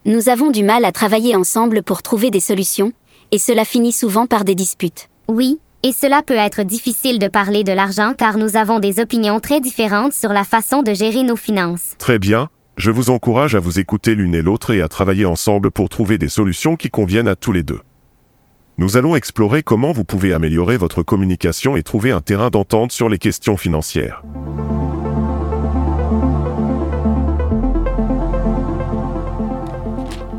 Nous 0.05 0.29
avons 0.29 0.51
du 0.51 0.63
mal 0.63 0.83
à 0.85 0.91
travailler 0.91 1.35
ensemble 1.35 1.81
pour 1.81 2.03
trouver 2.03 2.29
des 2.29 2.39
solutions, 2.39 2.91
et 3.31 3.39
cela 3.39 3.65
finit 3.65 3.91
souvent 3.91 4.27
par 4.27 4.45
des 4.45 4.53
disputes. 4.53 5.09
Oui, 5.27 5.59
et 5.85 5.91
cela 5.91 6.23
peut 6.23 6.33
être 6.33 6.63
difficile 6.63 7.19
de 7.19 7.27
parler 7.27 7.63
de 7.63 7.71
l'argent 7.71 8.15
car 8.17 8.39
nous 8.39 8.57
avons 8.57 8.79
des 8.79 8.99
opinions 8.99 9.39
très 9.39 9.61
différentes 9.61 10.13
sur 10.13 10.33
la 10.33 10.43
façon 10.43 10.81
de 10.81 10.95
gérer 10.95 11.21
nos 11.21 11.35
finances. 11.35 11.93
Très 11.99 12.17
bien, 12.17 12.49
je 12.75 12.89
vous 12.89 13.11
encourage 13.11 13.53
à 13.53 13.59
vous 13.59 13.77
écouter 13.77 14.15
l'une 14.15 14.33
et 14.33 14.41
l'autre 14.41 14.73
et 14.73 14.81
à 14.81 14.87
travailler 14.87 15.25
ensemble 15.25 15.69
pour 15.69 15.87
trouver 15.89 16.17
des 16.17 16.27
solutions 16.27 16.75
qui 16.75 16.89
conviennent 16.89 17.27
à 17.27 17.35
tous 17.35 17.51
les 17.51 17.61
deux. 17.61 17.81
Nous 18.79 18.97
allons 18.97 19.15
explorer 19.15 19.61
comment 19.61 19.91
vous 19.91 20.05
pouvez 20.05 20.33
améliorer 20.33 20.75
votre 20.75 21.03
communication 21.03 21.75
et 21.75 21.83
trouver 21.83 22.09
un 22.09 22.21
terrain 22.21 22.49
d'entente 22.49 22.91
sur 22.91 23.07
les 23.07 23.19
questions 23.19 23.55
financières. 23.55 24.23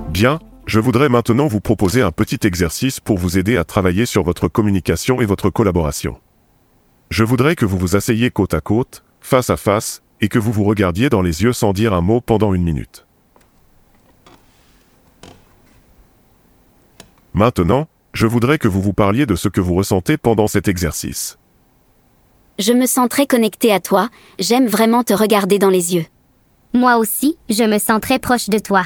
Bien, 0.08 0.40
Je 0.66 0.80
voudrais 0.80 1.08
maintenant 1.08 1.46
vous 1.46 1.60
proposer 1.60 2.02
un 2.02 2.10
petit 2.10 2.44
exercice 2.44 2.98
pour 2.98 3.18
vous 3.18 3.38
aider 3.38 3.56
à 3.56 3.62
travailler 3.62 4.04
sur 4.04 4.24
votre 4.24 4.48
communication 4.48 5.20
et 5.20 5.24
votre 5.24 5.48
collaboration. 5.48 6.18
Je 7.08 7.22
voudrais 7.22 7.54
que 7.54 7.64
vous 7.64 7.78
vous 7.78 7.94
asseyiez 7.94 8.32
côte 8.32 8.52
à 8.52 8.60
côte, 8.60 9.04
face 9.20 9.48
à 9.48 9.56
face, 9.56 10.02
et 10.20 10.26
que 10.28 10.40
vous 10.40 10.50
vous 10.50 10.64
regardiez 10.64 11.08
dans 11.08 11.22
les 11.22 11.44
yeux 11.44 11.52
sans 11.52 11.72
dire 11.72 11.92
un 11.92 12.00
mot 12.00 12.20
pendant 12.20 12.52
une 12.52 12.64
minute. 12.64 13.06
Maintenant, 17.32 17.86
je 18.12 18.26
voudrais 18.26 18.58
que 18.58 18.66
vous 18.66 18.82
vous 18.82 18.92
parliez 18.92 19.24
de 19.24 19.36
ce 19.36 19.48
que 19.48 19.60
vous 19.60 19.74
ressentez 19.74 20.16
pendant 20.16 20.48
cet 20.48 20.66
exercice. 20.66 21.38
Je 22.58 22.72
me 22.72 22.86
sens 22.86 23.08
très 23.08 23.26
connecté 23.26 23.72
à 23.72 23.78
toi, 23.78 24.08
j'aime 24.40 24.66
vraiment 24.66 25.04
te 25.04 25.12
regarder 25.12 25.60
dans 25.60 25.70
les 25.70 25.94
yeux. 25.94 26.06
Moi 26.74 26.96
aussi, 26.96 27.38
je 27.50 27.62
me 27.62 27.78
sens 27.78 28.00
très 28.00 28.18
proche 28.18 28.48
de 28.48 28.58
toi. 28.58 28.82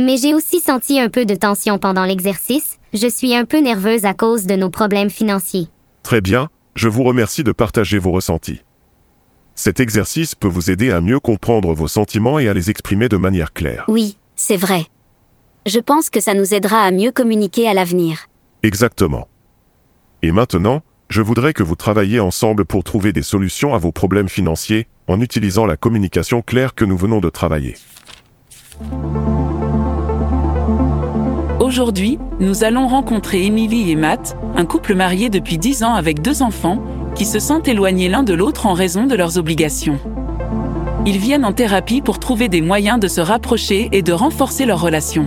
Mais 0.00 0.16
j'ai 0.16 0.32
aussi 0.32 0.60
senti 0.60 0.98
un 0.98 1.10
peu 1.10 1.26
de 1.26 1.34
tension 1.34 1.78
pendant 1.78 2.06
l'exercice, 2.06 2.78
je 2.94 3.06
suis 3.06 3.34
un 3.34 3.44
peu 3.44 3.60
nerveuse 3.60 4.06
à 4.06 4.14
cause 4.14 4.46
de 4.46 4.56
nos 4.56 4.70
problèmes 4.70 5.10
financiers. 5.10 5.68
Très 6.02 6.22
bien, 6.22 6.48
je 6.74 6.88
vous 6.88 7.02
remercie 7.02 7.44
de 7.44 7.52
partager 7.52 7.98
vos 7.98 8.10
ressentis. 8.10 8.62
Cet 9.54 9.78
exercice 9.78 10.34
peut 10.34 10.48
vous 10.48 10.70
aider 10.70 10.90
à 10.90 11.02
mieux 11.02 11.20
comprendre 11.20 11.74
vos 11.74 11.86
sentiments 11.86 12.38
et 12.38 12.48
à 12.48 12.54
les 12.54 12.70
exprimer 12.70 13.10
de 13.10 13.18
manière 13.18 13.52
claire. 13.52 13.84
Oui, 13.88 14.16
c'est 14.36 14.56
vrai. 14.56 14.86
Je 15.66 15.78
pense 15.78 16.08
que 16.08 16.20
ça 16.20 16.32
nous 16.32 16.54
aidera 16.54 16.80
à 16.80 16.90
mieux 16.92 17.12
communiquer 17.12 17.68
à 17.68 17.74
l'avenir. 17.74 18.28
Exactement. 18.62 19.28
Et 20.22 20.32
maintenant, 20.32 20.80
je 21.10 21.20
voudrais 21.20 21.52
que 21.52 21.62
vous 21.62 21.76
travailliez 21.76 22.20
ensemble 22.20 22.64
pour 22.64 22.84
trouver 22.84 23.12
des 23.12 23.22
solutions 23.22 23.74
à 23.74 23.78
vos 23.78 23.92
problèmes 23.92 24.30
financiers 24.30 24.86
en 25.08 25.20
utilisant 25.20 25.66
la 25.66 25.76
communication 25.76 26.40
claire 26.40 26.74
que 26.74 26.86
nous 26.86 26.96
venons 26.96 27.20
de 27.20 27.28
travailler. 27.28 27.76
Aujourd'hui, 31.70 32.18
nous 32.40 32.64
allons 32.64 32.88
rencontrer 32.88 33.46
Émilie 33.46 33.92
et 33.92 33.94
Matt, 33.94 34.36
un 34.56 34.64
couple 34.64 34.96
marié 34.96 35.30
depuis 35.30 35.56
10 35.56 35.84
ans 35.84 35.94
avec 35.94 36.20
deux 36.20 36.42
enfants, 36.42 36.82
qui 37.14 37.24
se 37.24 37.38
sentent 37.38 37.68
éloignés 37.68 38.08
l'un 38.08 38.24
de 38.24 38.34
l'autre 38.34 38.66
en 38.66 38.72
raison 38.72 39.06
de 39.06 39.14
leurs 39.14 39.38
obligations. 39.38 40.00
Ils 41.06 41.18
viennent 41.18 41.44
en 41.44 41.52
thérapie 41.52 42.00
pour 42.00 42.18
trouver 42.18 42.48
des 42.48 42.60
moyens 42.60 42.98
de 42.98 43.06
se 43.06 43.20
rapprocher 43.20 43.88
et 43.92 44.02
de 44.02 44.12
renforcer 44.12 44.66
leur 44.66 44.80
relation. 44.80 45.26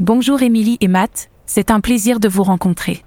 Bonjour 0.00 0.42
Émilie 0.42 0.78
et 0.80 0.88
Matt, 0.88 1.30
c'est 1.46 1.70
un 1.70 1.78
plaisir 1.78 2.18
de 2.18 2.26
vous 2.26 2.42
rencontrer. 2.42 3.04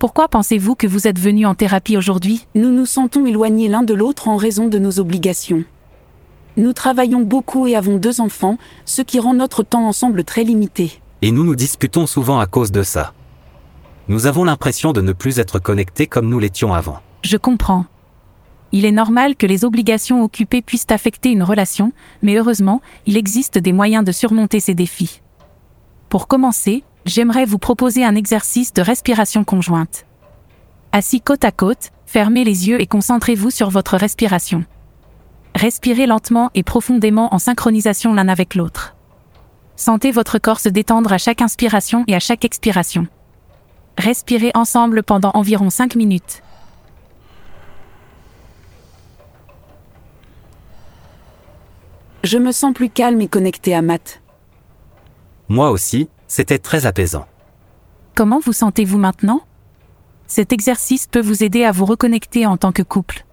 Pourquoi 0.00 0.26
pensez-vous 0.26 0.74
que 0.74 0.88
vous 0.88 1.06
êtes 1.06 1.20
venus 1.20 1.46
en 1.46 1.54
thérapie 1.54 1.96
aujourd'hui? 1.96 2.48
Nous 2.56 2.72
nous 2.72 2.84
sentons 2.84 3.26
éloignés 3.26 3.68
l'un 3.68 3.84
de 3.84 3.94
l'autre 3.94 4.26
en 4.26 4.36
raison 4.36 4.66
de 4.66 4.80
nos 4.80 4.98
obligations. 4.98 5.62
Nous 6.56 6.72
travaillons 6.72 7.20
beaucoup 7.20 7.66
et 7.66 7.74
avons 7.74 7.96
deux 7.96 8.20
enfants, 8.20 8.58
ce 8.84 9.02
qui 9.02 9.18
rend 9.18 9.34
notre 9.34 9.62
temps 9.62 9.86
ensemble 9.86 10.22
très 10.24 10.44
limité. 10.44 11.00
Et 11.22 11.32
nous 11.32 11.42
nous 11.42 11.56
disputons 11.56 12.06
souvent 12.06 12.38
à 12.38 12.46
cause 12.46 12.70
de 12.70 12.82
ça. 12.82 13.12
Nous 14.06 14.26
avons 14.26 14.44
l'impression 14.44 14.92
de 14.92 15.00
ne 15.00 15.12
plus 15.12 15.38
être 15.38 15.58
connectés 15.58 16.06
comme 16.06 16.28
nous 16.28 16.38
l'étions 16.38 16.74
avant. 16.74 17.00
Je 17.22 17.36
comprends. 17.36 17.86
Il 18.70 18.84
est 18.84 18.92
normal 18.92 19.34
que 19.34 19.46
les 19.46 19.64
obligations 19.64 20.22
occupées 20.22 20.62
puissent 20.62 20.90
affecter 20.90 21.30
une 21.30 21.42
relation, 21.42 21.92
mais 22.22 22.36
heureusement, 22.36 22.82
il 23.06 23.16
existe 23.16 23.58
des 23.58 23.72
moyens 23.72 24.04
de 24.04 24.12
surmonter 24.12 24.60
ces 24.60 24.74
défis. 24.74 25.22
Pour 26.08 26.28
commencer, 26.28 26.84
j'aimerais 27.06 27.46
vous 27.46 27.58
proposer 27.58 28.04
un 28.04 28.14
exercice 28.14 28.72
de 28.72 28.82
respiration 28.82 29.42
conjointe. 29.44 30.06
Assis 30.92 31.20
côte 31.20 31.44
à 31.44 31.50
côte, 31.50 31.90
fermez 32.06 32.44
les 32.44 32.68
yeux 32.68 32.80
et 32.80 32.86
concentrez-vous 32.86 33.50
sur 33.50 33.70
votre 33.70 33.96
respiration. 33.96 34.64
Respirez 35.64 36.04
lentement 36.04 36.50
et 36.54 36.62
profondément 36.62 37.34
en 37.34 37.38
synchronisation 37.38 38.12
l'un 38.12 38.28
avec 38.28 38.54
l'autre. 38.54 38.94
Sentez 39.76 40.12
votre 40.12 40.38
corps 40.38 40.60
se 40.60 40.68
détendre 40.68 41.10
à 41.10 41.16
chaque 41.16 41.40
inspiration 41.40 42.04
et 42.06 42.14
à 42.14 42.20
chaque 42.20 42.44
expiration. 42.44 43.06
Respirez 43.96 44.50
ensemble 44.54 45.02
pendant 45.02 45.30
environ 45.32 45.70
5 45.70 45.96
minutes. 45.96 46.42
Je 52.24 52.36
me 52.36 52.52
sens 52.52 52.74
plus 52.74 52.90
calme 52.90 53.22
et 53.22 53.28
connecté 53.28 53.74
à 53.74 53.80
Matt. 53.80 54.20
Moi 55.48 55.70
aussi, 55.70 56.10
c'était 56.26 56.58
très 56.58 56.84
apaisant. 56.84 57.24
Comment 58.14 58.38
vous 58.38 58.52
sentez-vous 58.52 58.98
maintenant? 58.98 59.40
Cet 60.26 60.52
exercice 60.52 61.06
peut 61.06 61.22
vous 61.22 61.42
aider 61.42 61.64
à 61.64 61.72
vous 61.72 61.86
reconnecter 61.86 62.44
en 62.44 62.58
tant 62.58 62.72
que 62.72 62.82
couple. 62.82 63.24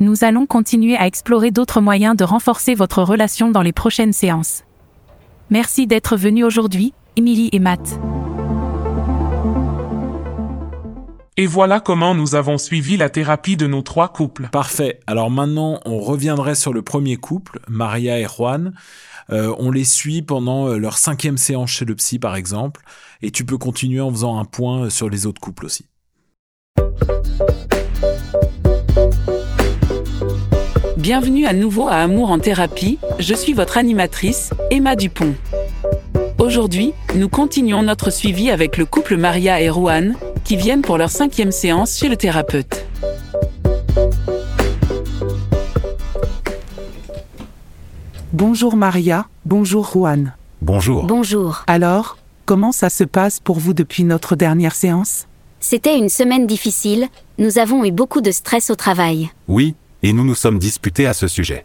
Nous 0.00 0.24
allons 0.24 0.44
continuer 0.44 0.96
à 0.96 1.06
explorer 1.06 1.52
d'autres 1.52 1.80
moyens 1.80 2.16
de 2.16 2.24
renforcer 2.24 2.74
votre 2.74 3.02
relation 3.02 3.52
dans 3.52 3.62
les 3.62 3.72
prochaines 3.72 4.12
séances. 4.12 4.64
Merci 5.50 5.86
d'être 5.86 6.16
venus 6.16 6.44
aujourd'hui, 6.44 6.92
Émilie 7.16 7.48
et 7.52 7.60
Matt. 7.60 8.00
Et 11.36 11.46
voilà 11.46 11.78
comment 11.78 12.14
nous 12.14 12.34
avons 12.34 12.58
suivi 12.58 12.96
la 12.96 13.08
thérapie 13.08 13.56
de 13.56 13.68
nos 13.68 13.82
trois 13.82 14.12
couples. 14.12 14.48
Parfait. 14.50 14.98
Alors 15.06 15.30
maintenant, 15.30 15.80
on 15.84 16.00
reviendrait 16.00 16.54
sur 16.56 16.72
le 16.72 16.82
premier 16.82 17.16
couple, 17.16 17.60
Maria 17.68 18.18
et 18.18 18.26
Juan. 18.26 18.74
Euh, 19.30 19.54
on 19.58 19.70
les 19.70 19.84
suit 19.84 20.22
pendant 20.22 20.68
euh, 20.68 20.76
leur 20.76 20.98
cinquième 20.98 21.38
séance 21.38 21.70
chez 21.70 21.84
le 21.84 21.94
psy, 21.94 22.18
par 22.18 22.34
exemple. 22.34 22.82
Et 23.22 23.30
tu 23.30 23.44
peux 23.44 23.58
continuer 23.58 24.00
en 24.00 24.10
faisant 24.10 24.38
un 24.38 24.44
point 24.44 24.90
sur 24.90 25.08
les 25.08 25.26
autres 25.26 25.40
couples 25.40 25.66
aussi. 25.66 25.86
Bienvenue 31.04 31.44
à 31.44 31.52
nouveau 31.52 31.86
à 31.86 31.96
Amour 31.96 32.30
en 32.30 32.38
thérapie. 32.38 32.98
Je 33.18 33.34
suis 33.34 33.52
votre 33.52 33.76
animatrice, 33.76 34.54
Emma 34.70 34.96
Dupont. 34.96 35.34
Aujourd'hui, 36.38 36.94
nous 37.14 37.28
continuons 37.28 37.82
notre 37.82 38.08
suivi 38.08 38.50
avec 38.50 38.78
le 38.78 38.86
couple 38.86 39.18
Maria 39.18 39.60
et 39.60 39.68
Juan, 39.68 40.16
qui 40.44 40.56
viennent 40.56 40.80
pour 40.80 40.96
leur 40.96 41.10
cinquième 41.10 41.52
séance 41.52 41.98
chez 41.98 42.08
le 42.08 42.16
thérapeute. 42.16 42.86
Bonjour 48.32 48.74
Maria, 48.74 49.26
bonjour 49.44 49.86
Juan. 49.92 50.32
Bonjour. 50.62 51.04
Bonjour. 51.04 51.64
Alors, 51.66 52.16
comment 52.46 52.72
ça 52.72 52.88
se 52.88 53.04
passe 53.04 53.40
pour 53.40 53.58
vous 53.58 53.74
depuis 53.74 54.04
notre 54.04 54.36
dernière 54.36 54.74
séance? 54.74 55.26
C'était 55.60 55.98
une 55.98 56.08
semaine 56.08 56.46
difficile, 56.46 57.08
nous 57.36 57.58
avons 57.58 57.84
eu 57.84 57.90
beaucoup 57.90 58.22
de 58.22 58.30
stress 58.30 58.70
au 58.70 58.74
travail. 58.74 59.30
Oui, 59.48 59.74
et 60.04 60.12
nous 60.12 60.22
nous 60.22 60.34
sommes 60.34 60.58
disputés 60.58 61.06
à 61.06 61.14
ce 61.14 61.26
sujet. 61.26 61.64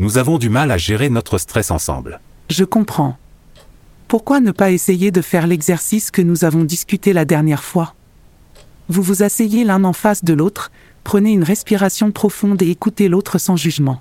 Nous 0.00 0.18
avons 0.18 0.36
du 0.36 0.50
mal 0.50 0.72
à 0.72 0.78
gérer 0.78 1.08
notre 1.08 1.38
stress 1.38 1.70
ensemble. 1.70 2.20
Je 2.50 2.64
comprends. 2.64 3.16
Pourquoi 4.08 4.40
ne 4.40 4.50
pas 4.50 4.72
essayer 4.72 5.12
de 5.12 5.22
faire 5.22 5.46
l'exercice 5.46 6.10
que 6.10 6.22
nous 6.22 6.44
avons 6.44 6.64
discuté 6.64 7.12
la 7.12 7.24
dernière 7.24 7.62
fois? 7.62 7.94
Vous 8.88 9.00
vous 9.00 9.22
asseyez 9.22 9.62
l'un 9.62 9.84
en 9.84 9.92
face 9.92 10.24
de 10.24 10.32
l'autre, 10.34 10.72
prenez 11.04 11.30
une 11.30 11.44
respiration 11.44 12.10
profonde 12.10 12.60
et 12.62 12.70
écoutez 12.70 13.06
l'autre 13.06 13.38
sans 13.38 13.56
jugement. 13.56 14.00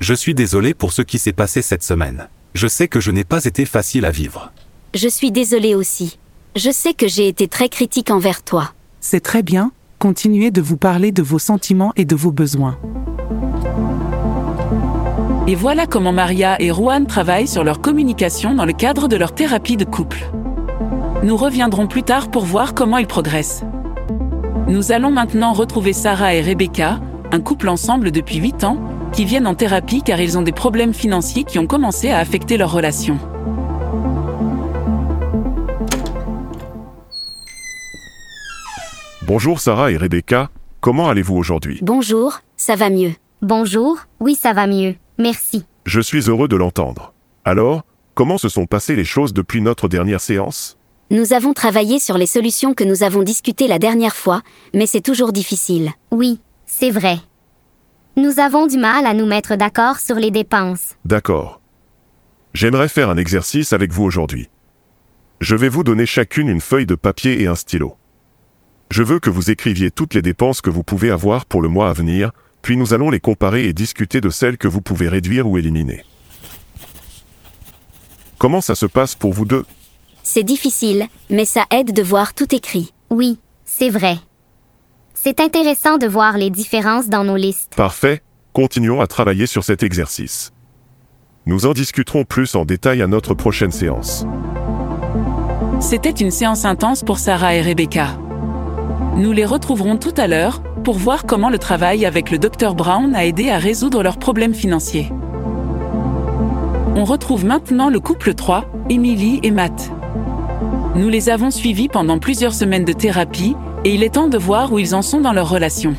Je 0.00 0.12
suis 0.12 0.34
désolé 0.34 0.74
pour 0.74 0.92
ce 0.92 1.00
qui 1.00 1.18
s'est 1.18 1.32
passé 1.32 1.62
cette 1.62 1.82
semaine. 1.82 2.28
Je 2.52 2.68
sais 2.68 2.88
que 2.88 3.00
je 3.00 3.10
n'ai 3.10 3.24
pas 3.24 3.46
été 3.46 3.64
facile 3.64 4.04
à 4.04 4.10
vivre. 4.10 4.52
Je 4.92 5.08
suis 5.08 5.32
désolée 5.32 5.74
aussi. 5.74 6.18
Je 6.56 6.70
sais 6.70 6.92
que 6.92 7.08
j'ai 7.08 7.26
été 7.26 7.48
très 7.48 7.70
critique 7.70 8.10
envers 8.10 8.42
toi. 8.42 8.74
C'est 9.00 9.20
très 9.20 9.42
bien, 9.42 9.72
continuez 9.98 10.50
de 10.50 10.60
vous 10.60 10.76
parler 10.76 11.10
de 11.12 11.22
vos 11.22 11.38
sentiments 11.38 11.92
et 11.96 12.04
de 12.04 12.14
vos 12.14 12.30
besoins. 12.30 12.78
Et 15.48 15.54
voilà 15.54 15.86
comment 15.86 16.12
Maria 16.12 16.60
et 16.60 16.68
Juan 16.68 17.06
travaillent 17.06 17.48
sur 17.48 17.64
leur 17.64 17.80
communication 17.80 18.54
dans 18.54 18.64
le 18.64 18.72
cadre 18.72 19.08
de 19.08 19.16
leur 19.16 19.34
thérapie 19.34 19.76
de 19.76 19.84
couple. 19.84 20.30
Nous 21.24 21.36
reviendrons 21.36 21.86
plus 21.86 22.02
tard 22.02 22.30
pour 22.30 22.44
voir 22.44 22.74
comment 22.74 22.98
ils 22.98 23.06
progressent. 23.06 23.64
Nous 24.68 24.92
allons 24.92 25.10
maintenant 25.10 25.52
retrouver 25.52 25.92
Sarah 25.92 26.34
et 26.34 26.42
Rebecca, 26.42 27.00
un 27.32 27.40
couple 27.40 27.68
ensemble 27.68 28.10
depuis 28.10 28.36
8 28.36 28.64
ans, 28.64 28.78
qui 29.12 29.24
viennent 29.24 29.46
en 29.46 29.54
thérapie 29.54 30.02
car 30.02 30.20
ils 30.20 30.38
ont 30.38 30.42
des 30.42 30.52
problèmes 30.52 30.94
financiers 30.94 31.44
qui 31.44 31.58
ont 31.58 31.66
commencé 31.66 32.10
à 32.10 32.18
affecter 32.18 32.56
leur 32.56 32.70
relation. 32.70 33.18
Bonjour 39.28 39.60
Sarah 39.60 39.92
et 39.92 39.98
Rebecca, 39.98 40.50
comment 40.80 41.10
allez-vous 41.10 41.36
aujourd'hui? 41.36 41.80
Bonjour, 41.82 42.40
ça 42.56 42.76
va 42.76 42.88
mieux. 42.88 43.12
Bonjour, 43.42 43.98
oui 44.20 44.34
ça 44.34 44.54
va 44.54 44.66
mieux, 44.66 44.94
merci. 45.18 45.66
Je 45.84 46.00
suis 46.00 46.30
heureux 46.30 46.48
de 46.48 46.56
l'entendre. 46.56 47.12
Alors, 47.44 47.84
comment 48.14 48.38
se 48.38 48.48
sont 48.48 48.64
passées 48.64 48.96
les 48.96 49.04
choses 49.04 49.34
depuis 49.34 49.60
notre 49.60 49.86
dernière 49.86 50.22
séance? 50.22 50.78
Nous 51.10 51.34
avons 51.34 51.52
travaillé 51.52 51.98
sur 51.98 52.16
les 52.16 52.24
solutions 52.24 52.72
que 52.72 52.84
nous 52.84 53.02
avons 53.02 53.22
discutées 53.22 53.68
la 53.68 53.78
dernière 53.78 54.16
fois, 54.16 54.40
mais 54.72 54.86
c'est 54.86 55.02
toujours 55.02 55.34
difficile. 55.34 55.90
Oui, 56.10 56.40
c'est 56.64 56.90
vrai. 56.90 57.18
Nous 58.16 58.40
avons 58.40 58.66
du 58.66 58.78
mal 58.78 59.04
à 59.04 59.12
nous 59.12 59.26
mettre 59.26 59.56
d'accord 59.56 59.98
sur 59.98 60.14
les 60.14 60.30
dépenses. 60.30 60.96
D'accord. 61.04 61.60
J'aimerais 62.54 62.88
faire 62.88 63.10
un 63.10 63.18
exercice 63.18 63.74
avec 63.74 63.92
vous 63.92 64.04
aujourd'hui. 64.04 64.48
Je 65.42 65.54
vais 65.54 65.68
vous 65.68 65.84
donner 65.84 66.06
chacune 66.06 66.48
une 66.48 66.62
feuille 66.62 66.86
de 66.86 66.94
papier 66.94 67.42
et 67.42 67.46
un 67.46 67.56
stylo. 67.56 67.97
Je 68.90 69.02
veux 69.02 69.20
que 69.20 69.28
vous 69.28 69.50
écriviez 69.50 69.90
toutes 69.90 70.14
les 70.14 70.22
dépenses 70.22 70.60
que 70.60 70.70
vous 70.70 70.82
pouvez 70.82 71.10
avoir 71.10 71.44
pour 71.44 71.60
le 71.60 71.68
mois 71.68 71.90
à 71.90 71.92
venir, 71.92 72.30
puis 72.62 72.76
nous 72.76 72.94
allons 72.94 73.10
les 73.10 73.20
comparer 73.20 73.66
et 73.66 73.72
discuter 73.72 74.20
de 74.20 74.30
celles 74.30 74.56
que 74.56 74.68
vous 74.68 74.80
pouvez 74.80 75.08
réduire 75.08 75.46
ou 75.46 75.58
éliminer. 75.58 76.04
Comment 78.38 78.60
ça 78.60 78.74
se 78.74 78.86
passe 78.86 79.14
pour 79.14 79.32
vous 79.32 79.44
deux? 79.44 79.66
C'est 80.22 80.42
difficile, 80.42 81.06
mais 81.28 81.44
ça 81.44 81.64
aide 81.70 81.92
de 81.92 82.02
voir 82.02 82.32
tout 82.34 82.54
écrit. 82.54 82.92
Oui, 83.10 83.38
c'est 83.64 83.90
vrai. 83.90 84.16
C'est 85.12 85.40
intéressant 85.40 85.98
de 85.98 86.06
voir 86.06 86.38
les 86.38 86.50
différences 86.50 87.08
dans 87.08 87.24
nos 87.24 87.36
listes. 87.36 87.74
Parfait, 87.76 88.22
continuons 88.52 89.00
à 89.00 89.06
travailler 89.06 89.46
sur 89.46 89.64
cet 89.64 89.82
exercice. 89.82 90.52
Nous 91.44 91.66
en 91.66 91.72
discuterons 91.72 92.24
plus 92.24 92.54
en 92.54 92.64
détail 92.64 93.02
à 93.02 93.06
notre 93.06 93.34
prochaine 93.34 93.72
séance. 93.72 94.24
C'était 95.80 96.10
une 96.10 96.30
séance 96.30 96.64
intense 96.64 97.02
pour 97.02 97.18
Sarah 97.18 97.54
et 97.54 97.62
Rebecca. 97.62 98.18
Nous 99.16 99.32
les 99.32 99.44
retrouverons 99.44 99.96
tout 99.96 100.14
à 100.16 100.26
l'heure 100.26 100.62
pour 100.84 100.96
voir 100.96 101.26
comment 101.26 101.50
le 101.50 101.58
travail 101.58 102.06
avec 102.06 102.30
le 102.30 102.38
Dr 102.38 102.74
Brown 102.74 103.14
a 103.14 103.26
aidé 103.26 103.50
à 103.50 103.58
résoudre 103.58 104.02
leurs 104.02 104.18
problèmes 104.18 104.54
financiers. 104.54 105.12
On 106.96 107.04
retrouve 107.04 107.44
maintenant 107.44 107.90
le 107.90 108.00
couple 108.00 108.34
3, 108.34 108.64
Emily 108.88 109.40
et 109.42 109.50
Matt. 109.50 109.90
Nous 110.94 111.08
les 111.08 111.28
avons 111.28 111.50
suivis 111.50 111.88
pendant 111.88 112.18
plusieurs 112.18 112.54
semaines 112.54 112.84
de 112.84 112.92
thérapie 112.92 113.54
et 113.84 113.94
il 113.94 114.02
est 114.02 114.14
temps 114.14 114.28
de 114.28 114.38
voir 114.38 114.72
où 114.72 114.78
ils 114.78 114.94
en 114.94 115.02
sont 115.02 115.20
dans 115.20 115.32
leur 115.32 115.48
relation. 115.48 115.94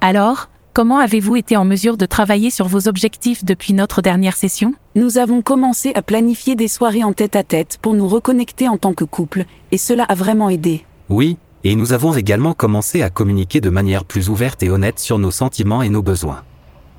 Alors, 0.00 0.48
comment 0.72 0.98
avez-vous 0.98 1.36
été 1.36 1.56
en 1.56 1.64
mesure 1.64 1.96
de 1.96 2.06
travailler 2.06 2.50
sur 2.50 2.66
vos 2.66 2.88
objectifs 2.88 3.44
depuis 3.44 3.74
notre 3.74 4.02
dernière 4.02 4.36
session? 4.36 4.74
Nous 4.94 5.18
avons 5.18 5.42
commencé 5.42 5.92
à 5.94 6.02
planifier 6.02 6.56
des 6.56 6.68
soirées 6.68 7.04
en 7.04 7.12
tête-à-tête 7.12 7.78
pour 7.80 7.94
nous 7.94 8.08
reconnecter 8.08 8.68
en 8.68 8.78
tant 8.78 8.94
que 8.94 9.04
couple, 9.04 9.44
et 9.70 9.78
cela 9.78 10.04
a 10.04 10.14
vraiment 10.14 10.48
aidé. 10.48 10.84
Oui, 11.08 11.36
et 11.64 11.76
nous 11.76 11.92
avons 11.92 12.14
également 12.14 12.54
commencé 12.54 13.02
à 13.02 13.10
communiquer 13.10 13.60
de 13.60 13.70
manière 13.70 14.04
plus 14.04 14.28
ouverte 14.28 14.62
et 14.62 14.70
honnête 14.70 14.98
sur 14.98 15.18
nos 15.18 15.30
sentiments 15.30 15.82
et 15.82 15.90
nos 15.90 16.02
besoins. 16.02 16.42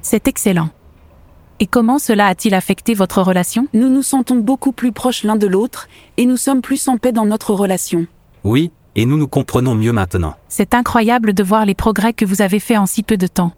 C'est 0.01 0.27
excellent. 0.27 0.69
Et 1.59 1.67
comment 1.67 1.99
cela 1.99 2.27
a-t-il 2.27 2.53
affecté 2.53 2.93
votre 2.93 3.21
relation? 3.21 3.67
Nous 3.73 3.89
nous 3.89 4.03
sentons 4.03 4.35
beaucoup 4.35 4.71
plus 4.71 4.91
proches 4.91 5.23
l'un 5.23 5.35
de 5.35 5.47
l'autre, 5.47 5.87
et 6.17 6.25
nous 6.25 6.37
sommes 6.37 6.61
plus 6.61 6.87
en 6.87 6.97
paix 6.97 7.11
dans 7.11 7.25
notre 7.25 7.53
relation. 7.53 8.05
Oui, 8.43 8.71
et 8.95 9.05
nous 9.05 9.17
nous 9.17 9.27
comprenons 9.27 9.73
mieux 9.73 9.93
maintenant. 9.93 10.35
C'est 10.49 10.73
incroyable 10.73 11.33
de 11.33 11.43
voir 11.43 11.65
les 11.65 11.75
progrès 11.75 12.13
que 12.13 12.25
vous 12.25 12.41
avez 12.41 12.59
faits 12.59 12.77
en 12.77 12.85
si 12.85 13.01
peu 13.01 13.17
de 13.17 13.27
temps. 13.27 13.53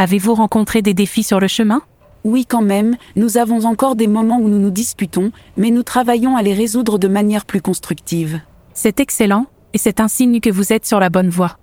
Avez-vous 0.00 0.34
rencontré 0.34 0.80
des 0.80 0.94
défis 0.94 1.22
sur 1.22 1.40
le 1.40 1.46
chemin? 1.46 1.82
Oui 2.24 2.46
quand 2.46 2.62
même, 2.62 2.96
nous 3.16 3.36
avons 3.36 3.66
encore 3.66 3.96
des 3.96 4.06
moments 4.06 4.38
où 4.38 4.48
nous 4.48 4.58
nous 4.58 4.70
disputons, 4.70 5.30
mais 5.58 5.70
nous 5.70 5.82
travaillons 5.82 6.38
à 6.38 6.42
les 6.42 6.54
résoudre 6.54 6.98
de 6.98 7.06
manière 7.06 7.44
plus 7.44 7.60
constructive. 7.60 8.40
C'est 8.72 8.98
excellent, 8.98 9.44
et 9.74 9.78
c'est 9.78 10.00
un 10.00 10.08
signe 10.08 10.40
que 10.40 10.48
vous 10.48 10.72
êtes 10.72 10.86
sur 10.86 11.00
la 11.00 11.10
bonne 11.10 11.28
voie. 11.28 11.58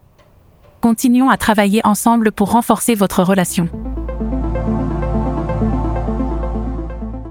Continuons 0.81 1.31
à 1.31 1.37
travailler 1.37 1.81
ensemble 1.83 2.31
pour 2.31 2.51
renforcer 2.51 2.93
votre 2.93 3.23
relation. 3.23 3.69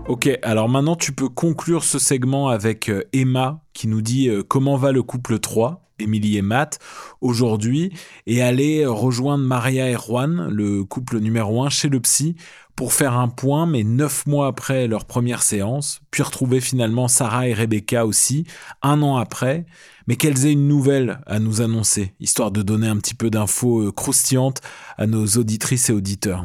Ok, 0.08 0.28
alors 0.42 0.68
maintenant 0.68 0.96
tu 0.96 1.12
peux 1.12 1.28
conclure 1.28 1.84
ce 1.84 2.00
segment 2.00 2.48
avec 2.48 2.90
euh, 2.90 3.04
Emma 3.12 3.60
qui 3.75 3.86
nous 3.86 4.02
dit 4.02 4.28
euh, 4.28 4.42
comment 4.42 4.76
va 4.76 4.90
le 4.90 5.04
couple 5.04 5.38
3, 5.38 5.86
Émilie 5.98 6.36
et 6.36 6.42
Matt, 6.42 6.78
aujourd'hui, 7.20 7.92
et 8.26 8.42
aller 8.42 8.86
rejoindre 8.86 9.44
Maria 9.44 9.90
et 9.90 9.96
Juan, 9.96 10.48
le 10.50 10.84
couple 10.84 11.18
numéro 11.18 11.62
1, 11.62 11.70
chez 11.70 11.88
le 11.88 12.00
psy, 12.00 12.36
pour 12.76 12.92
faire 12.92 13.16
un 13.16 13.28
point, 13.28 13.66
mais 13.66 13.82
neuf 13.82 14.26
mois 14.26 14.48
après 14.48 14.86
leur 14.86 15.06
première 15.06 15.42
séance, 15.42 16.00
puis 16.10 16.22
retrouver 16.22 16.60
finalement 16.60 17.08
Sarah 17.08 17.48
et 17.48 17.54
Rebecca 17.54 18.04
aussi, 18.04 18.44
un 18.82 19.00
an 19.02 19.16
après, 19.16 19.64
mais 20.06 20.16
qu'elles 20.16 20.46
aient 20.46 20.52
une 20.52 20.68
nouvelle 20.68 21.20
à 21.26 21.38
nous 21.38 21.62
annoncer, 21.62 22.12
histoire 22.20 22.50
de 22.50 22.62
donner 22.62 22.86
un 22.86 22.98
petit 22.98 23.14
peu 23.14 23.30
d'infos 23.30 23.80
euh, 23.80 23.92
croustillantes 23.92 24.60
à 24.98 25.06
nos 25.06 25.26
auditrices 25.26 25.88
et 25.88 25.92
auditeurs. 25.94 26.44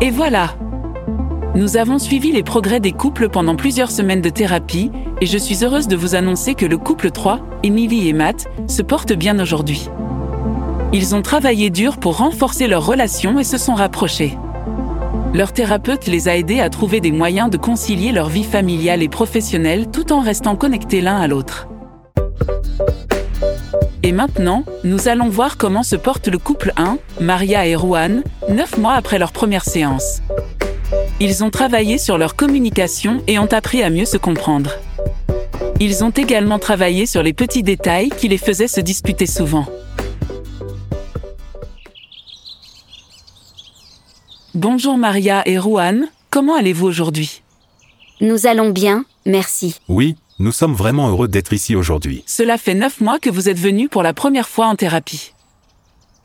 Et 0.00 0.10
voilà 0.10 0.56
Nous 1.54 1.76
avons 1.76 1.98
suivi 1.98 2.30
les 2.30 2.42
progrès 2.42 2.78
des 2.78 2.92
couples 2.92 3.28
pendant 3.28 3.56
plusieurs 3.56 3.90
semaines 3.90 4.20
de 4.20 4.28
thérapie, 4.28 4.90
et 5.20 5.26
je 5.26 5.38
suis 5.38 5.64
heureuse 5.64 5.88
de 5.88 5.96
vous 5.96 6.14
annoncer 6.14 6.54
que 6.54 6.66
le 6.66 6.76
couple 6.76 7.10
3, 7.10 7.40
Emily 7.62 8.08
et 8.08 8.12
Matt, 8.12 8.46
se 8.68 8.82
porte 8.82 9.12
bien 9.12 9.38
aujourd'hui. 9.40 9.88
Ils 10.92 11.14
ont 11.14 11.22
travaillé 11.22 11.70
dur 11.70 11.96
pour 11.96 12.18
renforcer 12.18 12.66
leur 12.66 12.86
relation 12.86 13.38
et 13.38 13.44
se 13.44 13.58
sont 13.58 13.74
rapprochés. 13.74 14.38
Leur 15.34 15.52
thérapeute 15.52 16.06
les 16.06 16.28
a 16.28 16.36
aidés 16.36 16.60
à 16.60 16.70
trouver 16.70 17.00
des 17.00 17.12
moyens 17.12 17.50
de 17.50 17.56
concilier 17.56 18.12
leur 18.12 18.28
vie 18.28 18.44
familiale 18.44 19.02
et 19.02 19.08
professionnelle 19.08 19.90
tout 19.90 20.12
en 20.12 20.20
restant 20.20 20.56
connectés 20.56 21.00
l'un 21.00 21.16
à 21.16 21.26
l'autre. 21.26 21.68
Et 24.02 24.12
maintenant, 24.12 24.64
nous 24.84 25.08
allons 25.08 25.28
voir 25.28 25.56
comment 25.56 25.82
se 25.82 25.96
porte 25.96 26.28
le 26.28 26.38
couple 26.38 26.72
1, 26.76 26.98
Maria 27.20 27.66
et 27.66 27.74
Juan, 27.74 28.22
neuf 28.48 28.78
mois 28.78 28.94
après 28.94 29.18
leur 29.18 29.32
première 29.32 29.64
séance. 29.64 30.22
Ils 31.20 31.42
ont 31.42 31.50
travaillé 31.50 31.98
sur 31.98 32.16
leur 32.16 32.36
communication 32.36 33.24
et 33.26 33.40
ont 33.40 33.52
appris 33.52 33.82
à 33.82 33.90
mieux 33.90 34.04
se 34.04 34.16
comprendre. 34.16 34.70
Ils 35.80 36.04
ont 36.04 36.10
également 36.10 36.60
travaillé 36.60 37.06
sur 37.06 37.24
les 37.24 37.32
petits 37.32 37.64
détails 37.64 38.10
qui 38.10 38.28
les 38.28 38.38
faisaient 38.38 38.68
se 38.68 38.80
disputer 38.80 39.26
souvent. 39.26 39.66
Bonjour 44.54 44.96
Maria 44.96 45.42
et 45.48 45.56
Juan, 45.56 46.08
comment 46.30 46.54
allez-vous 46.54 46.86
aujourd'hui? 46.86 47.42
Nous 48.20 48.46
allons 48.46 48.70
bien, 48.70 49.04
merci. 49.26 49.74
Oui, 49.88 50.14
nous 50.38 50.52
sommes 50.52 50.74
vraiment 50.74 51.08
heureux 51.08 51.26
d'être 51.26 51.52
ici 51.52 51.74
aujourd'hui. 51.74 52.22
Cela 52.26 52.58
fait 52.58 52.74
neuf 52.74 53.00
mois 53.00 53.18
que 53.18 53.30
vous 53.30 53.48
êtes 53.48 53.58
venus 53.58 53.88
pour 53.90 54.04
la 54.04 54.14
première 54.14 54.48
fois 54.48 54.66
en 54.66 54.76
thérapie. 54.76 55.32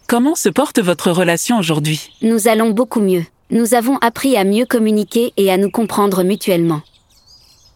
Comment 0.06 0.36
se 0.36 0.50
porte 0.50 0.80
votre 0.80 1.10
relation 1.10 1.58
aujourd'hui? 1.58 2.12
Nous 2.22 2.48
allons 2.48 2.70
beaucoup 2.70 3.02
mieux. 3.02 3.26
Nous 3.54 3.76
avons 3.76 3.98
appris 3.98 4.36
à 4.36 4.46
mieux 4.46 4.66
communiquer 4.66 5.32
et 5.38 5.52
à 5.52 5.58
nous 5.58 5.70
comprendre 5.70 6.24
mutuellement. 6.24 6.82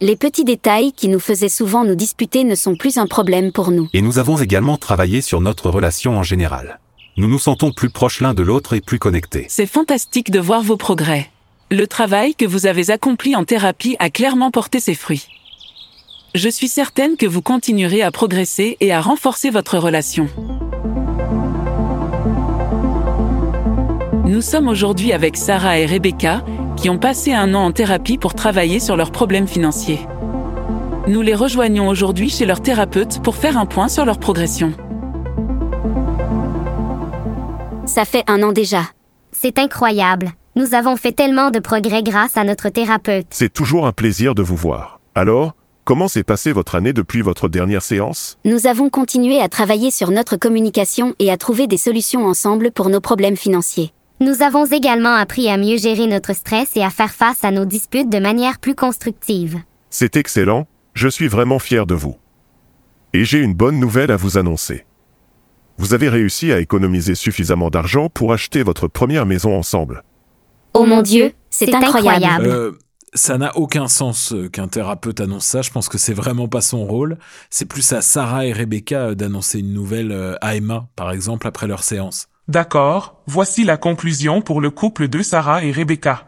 Les 0.00 0.16
petits 0.16 0.42
détails 0.42 0.92
qui 0.92 1.06
nous 1.06 1.20
faisaient 1.20 1.48
souvent 1.48 1.84
nous 1.84 1.94
disputer 1.94 2.42
ne 2.42 2.56
sont 2.56 2.74
plus 2.74 2.98
un 2.98 3.06
problème 3.06 3.52
pour 3.52 3.70
nous. 3.70 3.88
Et 3.92 4.02
nous 4.02 4.18
avons 4.18 4.36
également 4.38 4.76
travaillé 4.76 5.20
sur 5.20 5.40
notre 5.40 5.70
relation 5.70 6.18
en 6.18 6.24
général. 6.24 6.80
Nous 7.16 7.28
nous 7.28 7.38
sentons 7.38 7.70
plus 7.70 7.90
proches 7.90 8.20
l'un 8.20 8.34
de 8.34 8.42
l'autre 8.42 8.72
et 8.74 8.80
plus 8.80 8.98
connectés. 8.98 9.46
C'est 9.48 9.66
fantastique 9.66 10.32
de 10.32 10.40
voir 10.40 10.64
vos 10.64 10.76
progrès. 10.76 11.30
Le 11.70 11.86
travail 11.86 12.34
que 12.34 12.44
vous 12.44 12.66
avez 12.66 12.90
accompli 12.90 13.36
en 13.36 13.44
thérapie 13.44 13.94
a 14.00 14.10
clairement 14.10 14.50
porté 14.50 14.80
ses 14.80 14.96
fruits. 14.96 15.28
Je 16.34 16.48
suis 16.48 16.66
certaine 16.66 17.16
que 17.16 17.26
vous 17.26 17.40
continuerez 17.40 18.02
à 18.02 18.10
progresser 18.10 18.76
et 18.80 18.92
à 18.92 19.00
renforcer 19.00 19.50
votre 19.50 19.78
relation. 19.78 20.28
Nous 24.28 24.42
sommes 24.42 24.68
aujourd'hui 24.68 25.14
avec 25.14 25.38
Sarah 25.38 25.78
et 25.78 25.86
Rebecca, 25.86 26.44
qui 26.76 26.90
ont 26.90 26.98
passé 26.98 27.32
un 27.32 27.54
an 27.54 27.64
en 27.64 27.72
thérapie 27.72 28.18
pour 28.18 28.34
travailler 28.34 28.78
sur 28.78 28.94
leurs 28.94 29.10
problèmes 29.10 29.48
financiers. 29.48 30.00
Nous 31.06 31.22
les 31.22 31.34
rejoignons 31.34 31.88
aujourd'hui 31.88 32.28
chez 32.28 32.44
leur 32.44 32.60
thérapeute 32.60 33.22
pour 33.22 33.36
faire 33.36 33.56
un 33.56 33.64
point 33.64 33.88
sur 33.88 34.04
leur 34.04 34.18
progression. 34.18 34.74
Ça 37.86 38.04
fait 38.04 38.22
un 38.26 38.42
an 38.42 38.52
déjà. 38.52 38.82
C'est 39.32 39.58
incroyable. 39.58 40.32
Nous 40.56 40.74
avons 40.74 40.96
fait 40.96 41.12
tellement 41.12 41.50
de 41.50 41.58
progrès 41.58 42.02
grâce 42.02 42.36
à 42.36 42.44
notre 42.44 42.68
thérapeute. 42.68 43.28
C'est 43.30 43.50
toujours 43.50 43.86
un 43.86 43.92
plaisir 43.92 44.34
de 44.34 44.42
vous 44.42 44.56
voir. 44.56 45.00
Alors, 45.14 45.54
comment 45.84 46.06
s'est 46.06 46.22
passée 46.22 46.52
votre 46.52 46.74
année 46.74 46.92
depuis 46.92 47.22
votre 47.22 47.48
dernière 47.48 47.80
séance? 47.80 48.36
Nous 48.44 48.66
avons 48.66 48.90
continué 48.90 49.40
à 49.40 49.48
travailler 49.48 49.90
sur 49.90 50.10
notre 50.10 50.36
communication 50.36 51.14
et 51.18 51.30
à 51.30 51.38
trouver 51.38 51.66
des 51.66 51.78
solutions 51.78 52.26
ensemble 52.26 52.72
pour 52.72 52.90
nos 52.90 53.00
problèmes 53.00 53.34
financiers. 53.34 53.94
Nous 54.20 54.42
avons 54.42 54.64
également 54.64 55.14
appris 55.14 55.48
à 55.48 55.56
mieux 55.56 55.76
gérer 55.76 56.08
notre 56.08 56.34
stress 56.34 56.76
et 56.76 56.82
à 56.82 56.90
faire 56.90 57.12
face 57.12 57.44
à 57.44 57.52
nos 57.52 57.64
disputes 57.64 58.10
de 58.10 58.18
manière 58.18 58.58
plus 58.58 58.74
constructive. 58.74 59.58
C'est 59.90 60.16
excellent, 60.16 60.66
je 60.94 61.06
suis 61.06 61.28
vraiment 61.28 61.60
fier 61.60 61.86
de 61.86 61.94
vous. 61.94 62.16
Et 63.12 63.24
j'ai 63.24 63.38
une 63.38 63.54
bonne 63.54 63.78
nouvelle 63.78 64.10
à 64.10 64.16
vous 64.16 64.36
annoncer. 64.36 64.84
Vous 65.78 65.94
avez 65.94 66.08
réussi 66.08 66.50
à 66.50 66.58
économiser 66.58 67.14
suffisamment 67.14 67.70
d'argent 67.70 68.08
pour 68.08 68.32
acheter 68.32 68.64
votre 68.64 68.88
première 68.88 69.24
maison 69.24 69.56
ensemble. 69.56 70.02
Oh 70.74 70.84
mon 70.84 71.00
Dieu, 71.02 71.32
c'est 71.48 71.72
incroyable. 71.72 72.46
Euh, 72.46 72.72
ça 73.14 73.38
n'a 73.38 73.56
aucun 73.56 73.86
sens 73.86 74.32
euh, 74.32 74.48
qu'un 74.48 74.66
thérapeute 74.66 75.20
annonce 75.20 75.44
ça. 75.44 75.62
Je 75.62 75.70
pense 75.70 75.88
que 75.88 75.96
c'est 75.96 76.12
vraiment 76.12 76.48
pas 76.48 76.60
son 76.60 76.84
rôle. 76.84 77.18
C'est 77.50 77.66
plus 77.66 77.92
à 77.92 78.02
Sarah 78.02 78.46
et 78.46 78.52
Rebecca 78.52 79.10
euh, 79.10 79.14
d'annoncer 79.14 79.60
une 79.60 79.72
nouvelle 79.72 80.36
à 80.40 80.56
Emma, 80.56 80.88
par 80.96 81.12
exemple, 81.12 81.46
après 81.46 81.68
leur 81.68 81.84
séance. 81.84 82.28
D'accord, 82.48 83.16
voici 83.26 83.64
la 83.64 83.76
conclusion 83.76 84.40
pour 84.40 84.62
le 84.62 84.70
couple 84.70 85.08
de 85.08 85.20
Sarah 85.22 85.62
et 85.64 85.70
Rebecca. 85.70 86.24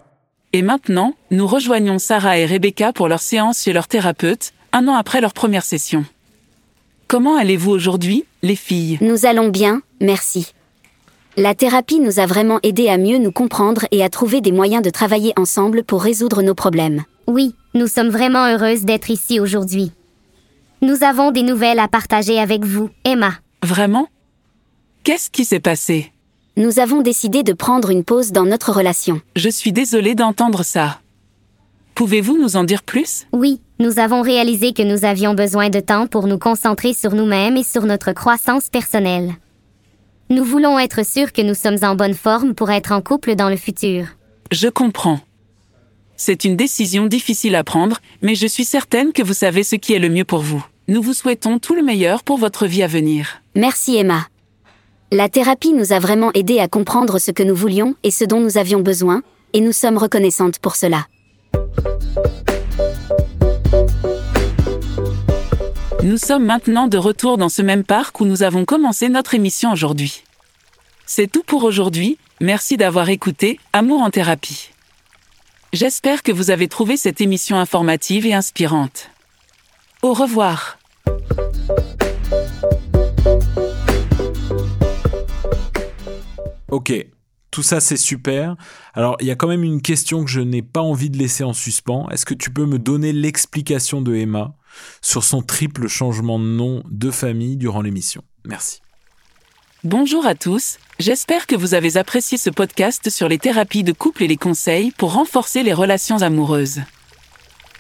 Et 0.52 0.60
maintenant, 0.60 1.14
nous 1.30 1.46
rejoignons 1.46 1.98
Sarah 1.98 2.36
et 2.36 2.44
Rebecca 2.44 2.92
pour 2.92 3.08
leur 3.08 3.20
séance 3.20 3.62
chez 3.62 3.72
leur 3.72 3.88
thérapeute, 3.88 4.52
un 4.74 4.86
an 4.86 4.96
après 4.96 5.22
leur 5.22 5.32
première 5.32 5.64
session. 5.64 6.04
Comment 7.08 7.36
allez-vous 7.36 7.70
aujourd'hui, 7.70 8.24
les 8.42 8.54
filles? 8.54 8.98
Nous 9.00 9.24
allons 9.24 9.48
bien, 9.48 9.80
merci. 10.02 10.52
La 11.38 11.54
thérapie 11.54 12.00
nous 12.00 12.20
a 12.20 12.26
vraiment 12.26 12.58
aidé 12.62 12.88
à 12.88 12.98
mieux 12.98 13.16
nous 13.16 13.32
comprendre 13.32 13.86
et 13.90 14.04
à 14.04 14.10
trouver 14.10 14.42
des 14.42 14.52
moyens 14.52 14.82
de 14.82 14.90
travailler 14.90 15.32
ensemble 15.38 15.84
pour 15.84 16.02
résoudre 16.02 16.42
nos 16.42 16.54
problèmes. 16.54 17.04
Oui, 17.28 17.54
nous 17.72 17.86
sommes 17.86 18.10
vraiment 18.10 18.46
heureuses 18.46 18.84
d'être 18.84 19.10
ici 19.10 19.40
aujourd'hui. 19.40 19.92
Nous 20.82 21.02
avons 21.02 21.30
des 21.30 21.42
nouvelles 21.42 21.78
à 21.78 21.88
partager 21.88 22.38
avec 22.38 22.64
vous, 22.64 22.90
Emma. 23.04 23.32
Vraiment? 23.62 24.08
Qu'est-ce 25.02 25.30
qui 25.30 25.46
s'est 25.46 25.60
passé? 25.60 26.12
Nous 26.58 26.78
avons 26.78 27.00
décidé 27.00 27.42
de 27.42 27.54
prendre 27.54 27.88
une 27.88 28.04
pause 28.04 28.32
dans 28.32 28.44
notre 28.44 28.70
relation. 28.70 29.22
Je 29.34 29.48
suis 29.48 29.72
désolée 29.72 30.14
d'entendre 30.14 30.62
ça. 30.62 31.00
Pouvez-vous 31.94 32.36
nous 32.36 32.56
en 32.56 32.64
dire 32.64 32.82
plus? 32.82 33.26
Oui, 33.32 33.62
nous 33.78 33.98
avons 33.98 34.20
réalisé 34.20 34.74
que 34.74 34.82
nous 34.82 35.06
avions 35.06 35.32
besoin 35.32 35.70
de 35.70 35.80
temps 35.80 36.06
pour 36.06 36.26
nous 36.26 36.38
concentrer 36.38 36.92
sur 36.92 37.14
nous-mêmes 37.14 37.56
et 37.56 37.62
sur 37.62 37.86
notre 37.86 38.12
croissance 38.12 38.68
personnelle. 38.68 39.32
Nous 40.28 40.44
voulons 40.44 40.78
être 40.78 41.04
sûrs 41.04 41.32
que 41.32 41.42
nous 41.42 41.54
sommes 41.54 41.82
en 41.82 41.94
bonne 41.94 42.14
forme 42.14 42.54
pour 42.54 42.70
être 42.70 42.92
en 42.92 43.00
couple 43.00 43.36
dans 43.36 43.48
le 43.48 43.56
futur. 43.56 44.06
Je 44.52 44.68
comprends. 44.68 45.20
C'est 46.16 46.44
une 46.44 46.56
décision 46.56 47.06
difficile 47.06 47.54
à 47.54 47.64
prendre, 47.64 48.00
mais 48.20 48.34
je 48.34 48.46
suis 48.46 48.66
certaine 48.66 49.14
que 49.14 49.22
vous 49.22 49.32
savez 49.32 49.62
ce 49.62 49.76
qui 49.76 49.94
est 49.94 49.98
le 49.98 50.10
mieux 50.10 50.26
pour 50.26 50.40
vous. 50.40 50.62
Nous 50.88 51.00
vous 51.00 51.14
souhaitons 51.14 51.58
tout 51.58 51.74
le 51.74 51.82
meilleur 51.82 52.22
pour 52.22 52.36
votre 52.36 52.66
vie 52.66 52.82
à 52.82 52.86
venir. 52.86 53.40
Merci 53.54 53.96
Emma. 53.96 54.26
La 55.12 55.28
thérapie 55.28 55.72
nous 55.72 55.92
a 55.92 55.98
vraiment 55.98 56.30
aidé 56.34 56.60
à 56.60 56.68
comprendre 56.68 57.18
ce 57.18 57.32
que 57.32 57.42
nous 57.42 57.56
voulions 57.56 57.96
et 58.04 58.12
ce 58.12 58.24
dont 58.24 58.38
nous 58.38 58.58
avions 58.58 58.78
besoin, 58.78 59.22
et 59.52 59.60
nous 59.60 59.72
sommes 59.72 59.98
reconnaissantes 59.98 60.60
pour 60.60 60.76
cela. 60.76 61.08
Nous 66.04 66.16
sommes 66.16 66.44
maintenant 66.44 66.86
de 66.86 66.96
retour 66.96 67.38
dans 67.38 67.48
ce 67.48 67.60
même 67.60 67.82
parc 67.82 68.20
où 68.20 68.24
nous 68.24 68.44
avons 68.44 68.64
commencé 68.64 69.08
notre 69.08 69.34
émission 69.34 69.72
aujourd'hui. 69.72 70.22
C'est 71.06 71.30
tout 71.30 71.42
pour 71.42 71.64
aujourd'hui, 71.64 72.16
merci 72.40 72.76
d'avoir 72.76 73.08
écouté 73.08 73.58
Amour 73.72 74.02
en 74.02 74.10
thérapie. 74.10 74.70
J'espère 75.72 76.22
que 76.22 76.30
vous 76.30 76.52
avez 76.52 76.68
trouvé 76.68 76.96
cette 76.96 77.20
émission 77.20 77.58
informative 77.58 78.26
et 78.26 78.34
inspirante. 78.34 79.10
Au 80.02 80.12
revoir. 80.12 80.78
Ok, 86.70 86.92
tout 87.50 87.62
ça 87.62 87.80
c'est 87.80 87.96
super. 87.96 88.56
Alors 88.94 89.16
il 89.20 89.26
y 89.26 89.30
a 89.30 89.36
quand 89.36 89.48
même 89.48 89.64
une 89.64 89.82
question 89.82 90.24
que 90.24 90.30
je 90.30 90.40
n'ai 90.40 90.62
pas 90.62 90.80
envie 90.80 91.10
de 91.10 91.18
laisser 91.18 91.42
en 91.42 91.52
suspens. 91.52 92.08
Est-ce 92.10 92.24
que 92.24 92.34
tu 92.34 92.50
peux 92.50 92.66
me 92.66 92.78
donner 92.78 93.12
l'explication 93.12 94.02
de 94.02 94.14
Emma 94.14 94.54
sur 95.02 95.24
son 95.24 95.42
triple 95.42 95.88
changement 95.88 96.38
de 96.38 96.44
nom 96.44 96.84
de 96.88 97.10
famille 97.10 97.56
durant 97.56 97.82
l'émission? 97.82 98.22
Merci. 98.44 98.80
Bonjour 99.82 100.26
à 100.26 100.34
tous, 100.34 100.78
j'espère 100.98 101.46
que 101.46 101.56
vous 101.56 101.74
avez 101.74 101.96
apprécié 101.96 102.36
ce 102.38 102.50
podcast 102.50 103.08
sur 103.08 103.28
les 103.28 103.38
thérapies 103.38 103.82
de 103.82 103.92
couple 103.92 104.24
et 104.24 104.28
les 104.28 104.36
conseils 104.36 104.92
pour 104.92 105.14
renforcer 105.14 105.62
les 105.62 105.72
relations 105.72 106.20
amoureuses. 106.22 106.82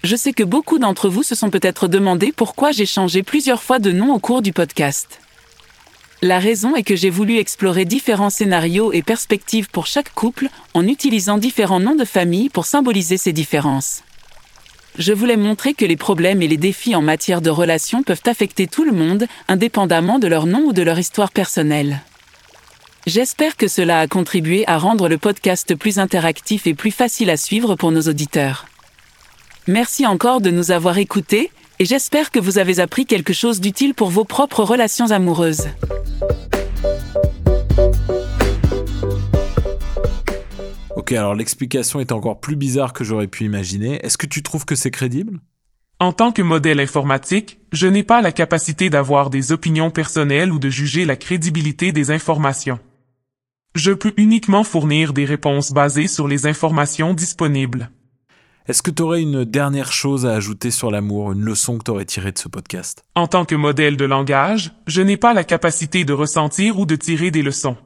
Je 0.02 0.16
sais 0.16 0.32
que 0.32 0.42
beaucoup 0.42 0.78
d'entre 0.78 1.10
vous 1.10 1.22
se 1.22 1.34
sont 1.34 1.50
peut-être 1.50 1.86
demandé 1.86 2.32
pourquoi 2.32 2.72
j'ai 2.72 2.86
changé 2.86 3.22
plusieurs 3.22 3.62
fois 3.62 3.78
de 3.78 3.92
nom 3.92 4.14
au 4.14 4.18
cours 4.18 4.40
du 4.40 4.54
podcast. 4.54 5.20
La 6.22 6.38
raison 6.38 6.76
est 6.76 6.82
que 6.82 6.96
j'ai 6.96 7.08
voulu 7.08 7.38
explorer 7.38 7.86
différents 7.86 8.28
scénarios 8.28 8.92
et 8.92 9.02
perspectives 9.02 9.70
pour 9.70 9.86
chaque 9.86 10.12
couple 10.12 10.48
en 10.74 10.86
utilisant 10.86 11.38
différents 11.38 11.80
noms 11.80 11.94
de 11.94 12.04
famille 12.04 12.50
pour 12.50 12.66
symboliser 12.66 13.16
ces 13.16 13.32
différences. 13.32 14.02
Je 14.98 15.14
voulais 15.14 15.38
montrer 15.38 15.72
que 15.72 15.86
les 15.86 15.96
problèmes 15.96 16.42
et 16.42 16.48
les 16.48 16.58
défis 16.58 16.94
en 16.94 17.00
matière 17.00 17.40
de 17.40 17.48
relations 17.48 18.02
peuvent 18.02 18.20
affecter 18.26 18.66
tout 18.66 18.84
le 18.84 18.92
monde, 18.92 19.26
indépendamment 19.48 20.18
de 20.18 20.26
leur 20.26 20.44
nom 20.44 20.64
ou 20.66 20.72
de 20.74 20.82
leur 20.82 20.98
histoire 20.98 21.30
personnelle. 21.30 22.00
J'espère 23.06 23.56
que 23.56 23.66
cela 23.66 24.00
a 24.00 24.06
contribué 24.06 24.64
à 24.66 24.76
rendre 24.76 25.08
le 25.08 25.16
podcast 25.16 25.74
plus 25.74 25.98
interactif 25.98 26.66
et 26.66 26.74
plus 26.74 26.90
facile 26.90 27.30
à 27.30 27.38
suivre 27.38 27.76
pour 27.76 27.92
nos 27.92 28.02
auditeurs. 28.02 28.66
Merci 29.66 30.06
encore 30.06 30.42
de 30.42 30.50
nous 30.50 30.70
avoir 30.70 30.98
écoutés, 30.98 31.50
et 31.80 31.86
j'espère 31.86 32.30
que 32.30 32.38
vous 32.38 32.58
avez 32.58 32.78
appris 32.78 33.06
quelque 33.06 33.32
chose 33.32 33.58
d'utile 33.58 33.94
pour 33.94 34.10
vos 34.10 34.24
propres 34.24 34.62
relations 34.62 35.10
amoureuses. 35.10 35.66
Ok, 40.94 41.12
alors 41.12 41.34
l'explication 41.34 41.98
est 41.98 42.12
encore 42.12 42.38
plus 42.38 42.56
bizarre 42.56 42.92
que 42.92 43.02
j'aurais 43.02 43.28
pu 43.28 43.44
imaginer. 43.44 43.98
Est-ce 44.04 44.18
que 44.18 44.26
tu 44.26 44.42
trouves 44.42 44.66
que 44.66 44.74
c'est 44.74 44.90
crédible? 44.90 45.40
En 45.98 46.12
tant 46.12 46.32
que 46.32 46.42
modèle 46.42 46.80
informatique, 46.80 47.60
je 47.72 47.86
n'ai 47.86 48.02
pas 48.02 48.20
la 48.20 48.32
capacité 48.32 48.90
d'avoir 48.90 49.30
des 49.30 49.50
opinions 49.50 49.90
personnelles 49.90 50.52
ou 50.52 50.58
de 50.58 50.68
juger 50.68 51.06
la 51.06 51.16
crédibilité 51.16 51.92
des 51.92 52.10
informations. 52.10 52.78
Je 53.74 53.92
peux 53.92 54.12
uniquement 54.18 54.64
fournir 54.64 55.14
des 55.14 55.24
réponses 55.24 55.72
basées 55.72 56.08
sur 56.08 56.28
les 56.28 56.46
informations 56.46 57.14
disponibles. 57.14 57.90
Est-ce 58.70 58.84
que 58.84 58.92
tu 58.92 59.02
aurais 59.02 59.20
une 59.20 59.44
dernière 59.44 59.90
chose 59.90 60.26
à 60.26 60.34
ajouter 60.34 60.70
sur 60.70 60.92
l'amour, 60.92 61.32
une 61.32 61.42
leçon 61.42 61.76
que 61.76 61.82
tu 61.82 61.90
aurais 61.90 62.04
tirée 62.04 62.30
de 62.30 62.38
ce 62.38 62.46
podcast? 62.46 63.02
En 63.16 63.26
tant 63.26 63.44
que 63.44 63.56
modèle 63.56 63.96
de 63.96 64.04
langage, 64.04 64.70
je 64.86 65.02
n'ai 65.02 65.16
pas 65.16 65.34
la 65.34 65.42
capacité 65.42 66.04
de 66.04 66.12
ressentir 66.12 66.78
ou 66.78 66.86
de 66.86 66.94
tirer 66.94 67.32
des 67.32 67.42
leçons. 67.42 67.76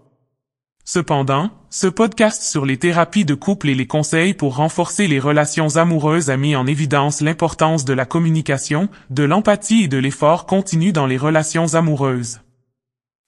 Cependant, 0.85 1.53
ce 1.70 1.87
podcast 1.87 2.42
sur 2.42 2.66
les 2.66 2.77
thérapies 2.77 3.25
de 3.25 3.33
couple 3.33 3.70
et 3.70 3.75
les 3.75 3.87
conseils 3.87 4.35
pour 4.35 4.57
renforcer 4.57 5.07
les 5.07 5.18
relations 5.18 5.77
amoureuses 5.77 6.29
a 6.29 6.37
mis 6.37 6.55
en 6.55 6.66
évidence 6.66 7.23
l'importance 7.23 7.87
de 7.87 7.94
la 7.94 8.05
communication, 8.05 8.90
de 9.09 9.23
l'empathie 9.23 9.85
et 9.85 9.88
de 9.88 9.97
l'effort 9.97 10.44
continu 10.44 10.92
dans 10.92 11.07
les 11.07 11.16
relations 11.16 11.73
amoureuses. 11.73 12.42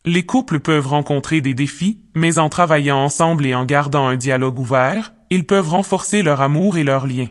Les 0.04 0.26
couples 0.26 0.60
peuvent 0.60 0.88
rencontrer 0.88 1.40
des 1.40 1.54
défis, 1.54 2.02
mais 2.14 2.36
en 2.36 2.50
travaillant 2.50 2.98
ensemble 2.98 3.46
et 3.46 3.54
en 3.54 3.64
gardant 3.64 4.06
un 4.08 4.16
dialogue 4.16 4.58
ouvert, 4.58 5.14
ils 5.30 5.46
peuvent 5.46 5.70
renforcer 5.70 6.22
leur 6.22 6.42
amour 6.42 6.76
et 6.76 6.84
leur 6.84 7.06
lien. 7.06 7.28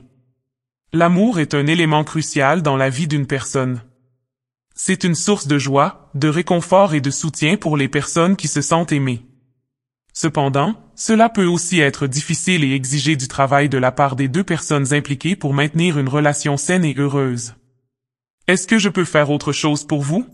L'amour 0.94 1.40
est 1.40 1.54
un 1.54 1.68
élément 1.68 2.04
crucial 2.04 2.62
dans 2.62 2.78
la 2.78 2.90
vie 2.90 3.08
d'une 3.08 3.28
personne. 3.28 3.82
C'est 4.76 5.04
une 5.04 5.16
source 5.16 5.48
de 5.48 5.58
joie, 5.58 6.10
de 6.16 6.28
réconfort 6.28 6.94
et 6.94 7.02
de 7.02 7.10
soutien 7.10 7.58
pour 7.58 7.78
les 7.78 7.88
personnes 7.88 8.36
qui 8.36 8.48
se 8.48 8.62
sentent 8.62 8.92
aimées. 8.92 9.26
Cependant, 10.14 10.76
cela 10.96 11.28
peut 11.28 11.46
aussi 11.46 11.82
être 11.82 12.08
difficile 12.08 12.64
et 12.64 12.74
exiger 12.74 13.18
du 13.18 13.28
travail 13.28 13.68
de 13.68 13.78
la 13.78 13.92
part 13.92 14.16
des 14.16 14.30
deux 14.30 14.44
personnes 14.44 14.94
impliquées 14.94 15.36
pour 15.36 15.54
maintenir 15.54 16.00
une 16.00 16.08
relation 16.08 16.56
saine 16.56 16.86
et 16.86 16.96
heureuse. 16.98 17.56
Est-ce 18.48 18.68
que 18.68 18.80
je 18.80 18.90
peux 18.90 19.04
faire 19.04 19.32
autre 19.32 19.52
chose 19.52 19.86
pour 19.86 20.02
vous? 20.02 20.26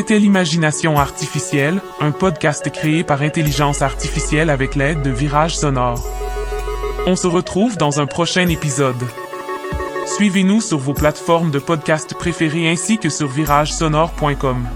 C'était 0.00 0.18
l'imagination 0.18 0.98
artificielle, 0.98 1.82
un 2.00 2.10
podcast 2.10 2.72
créé 2.72 3.04
par 3.04 3.20
intelligence 3.20 3.82
artificielle 3.82 4.48
avec 4.48 4.74
l'aide 4.74 5.02
de 5.02 5.10
Virage 5.10 5.58
Sonore. 5.58 6.02
On 7.06 7.16
se 7.16 7.26
retrouve 7.26 7.76
dans 7.76 8.00
un 8.00 8.06
prochain 8.06 8.48
épisode. 8.48 8.96
Suivez-nous 10.16 10.62
sur 10.62 10.78
vos 10.78 10.94
plateformes 10.94 11.50
de 11.50 11.58
podcast 11.58 12.14
préférées 12.14 12.70
ainsi 12.70 12.96
que 12.96 13.10
sur 13.10 13.28
viragesonore.com. 13.28 14.66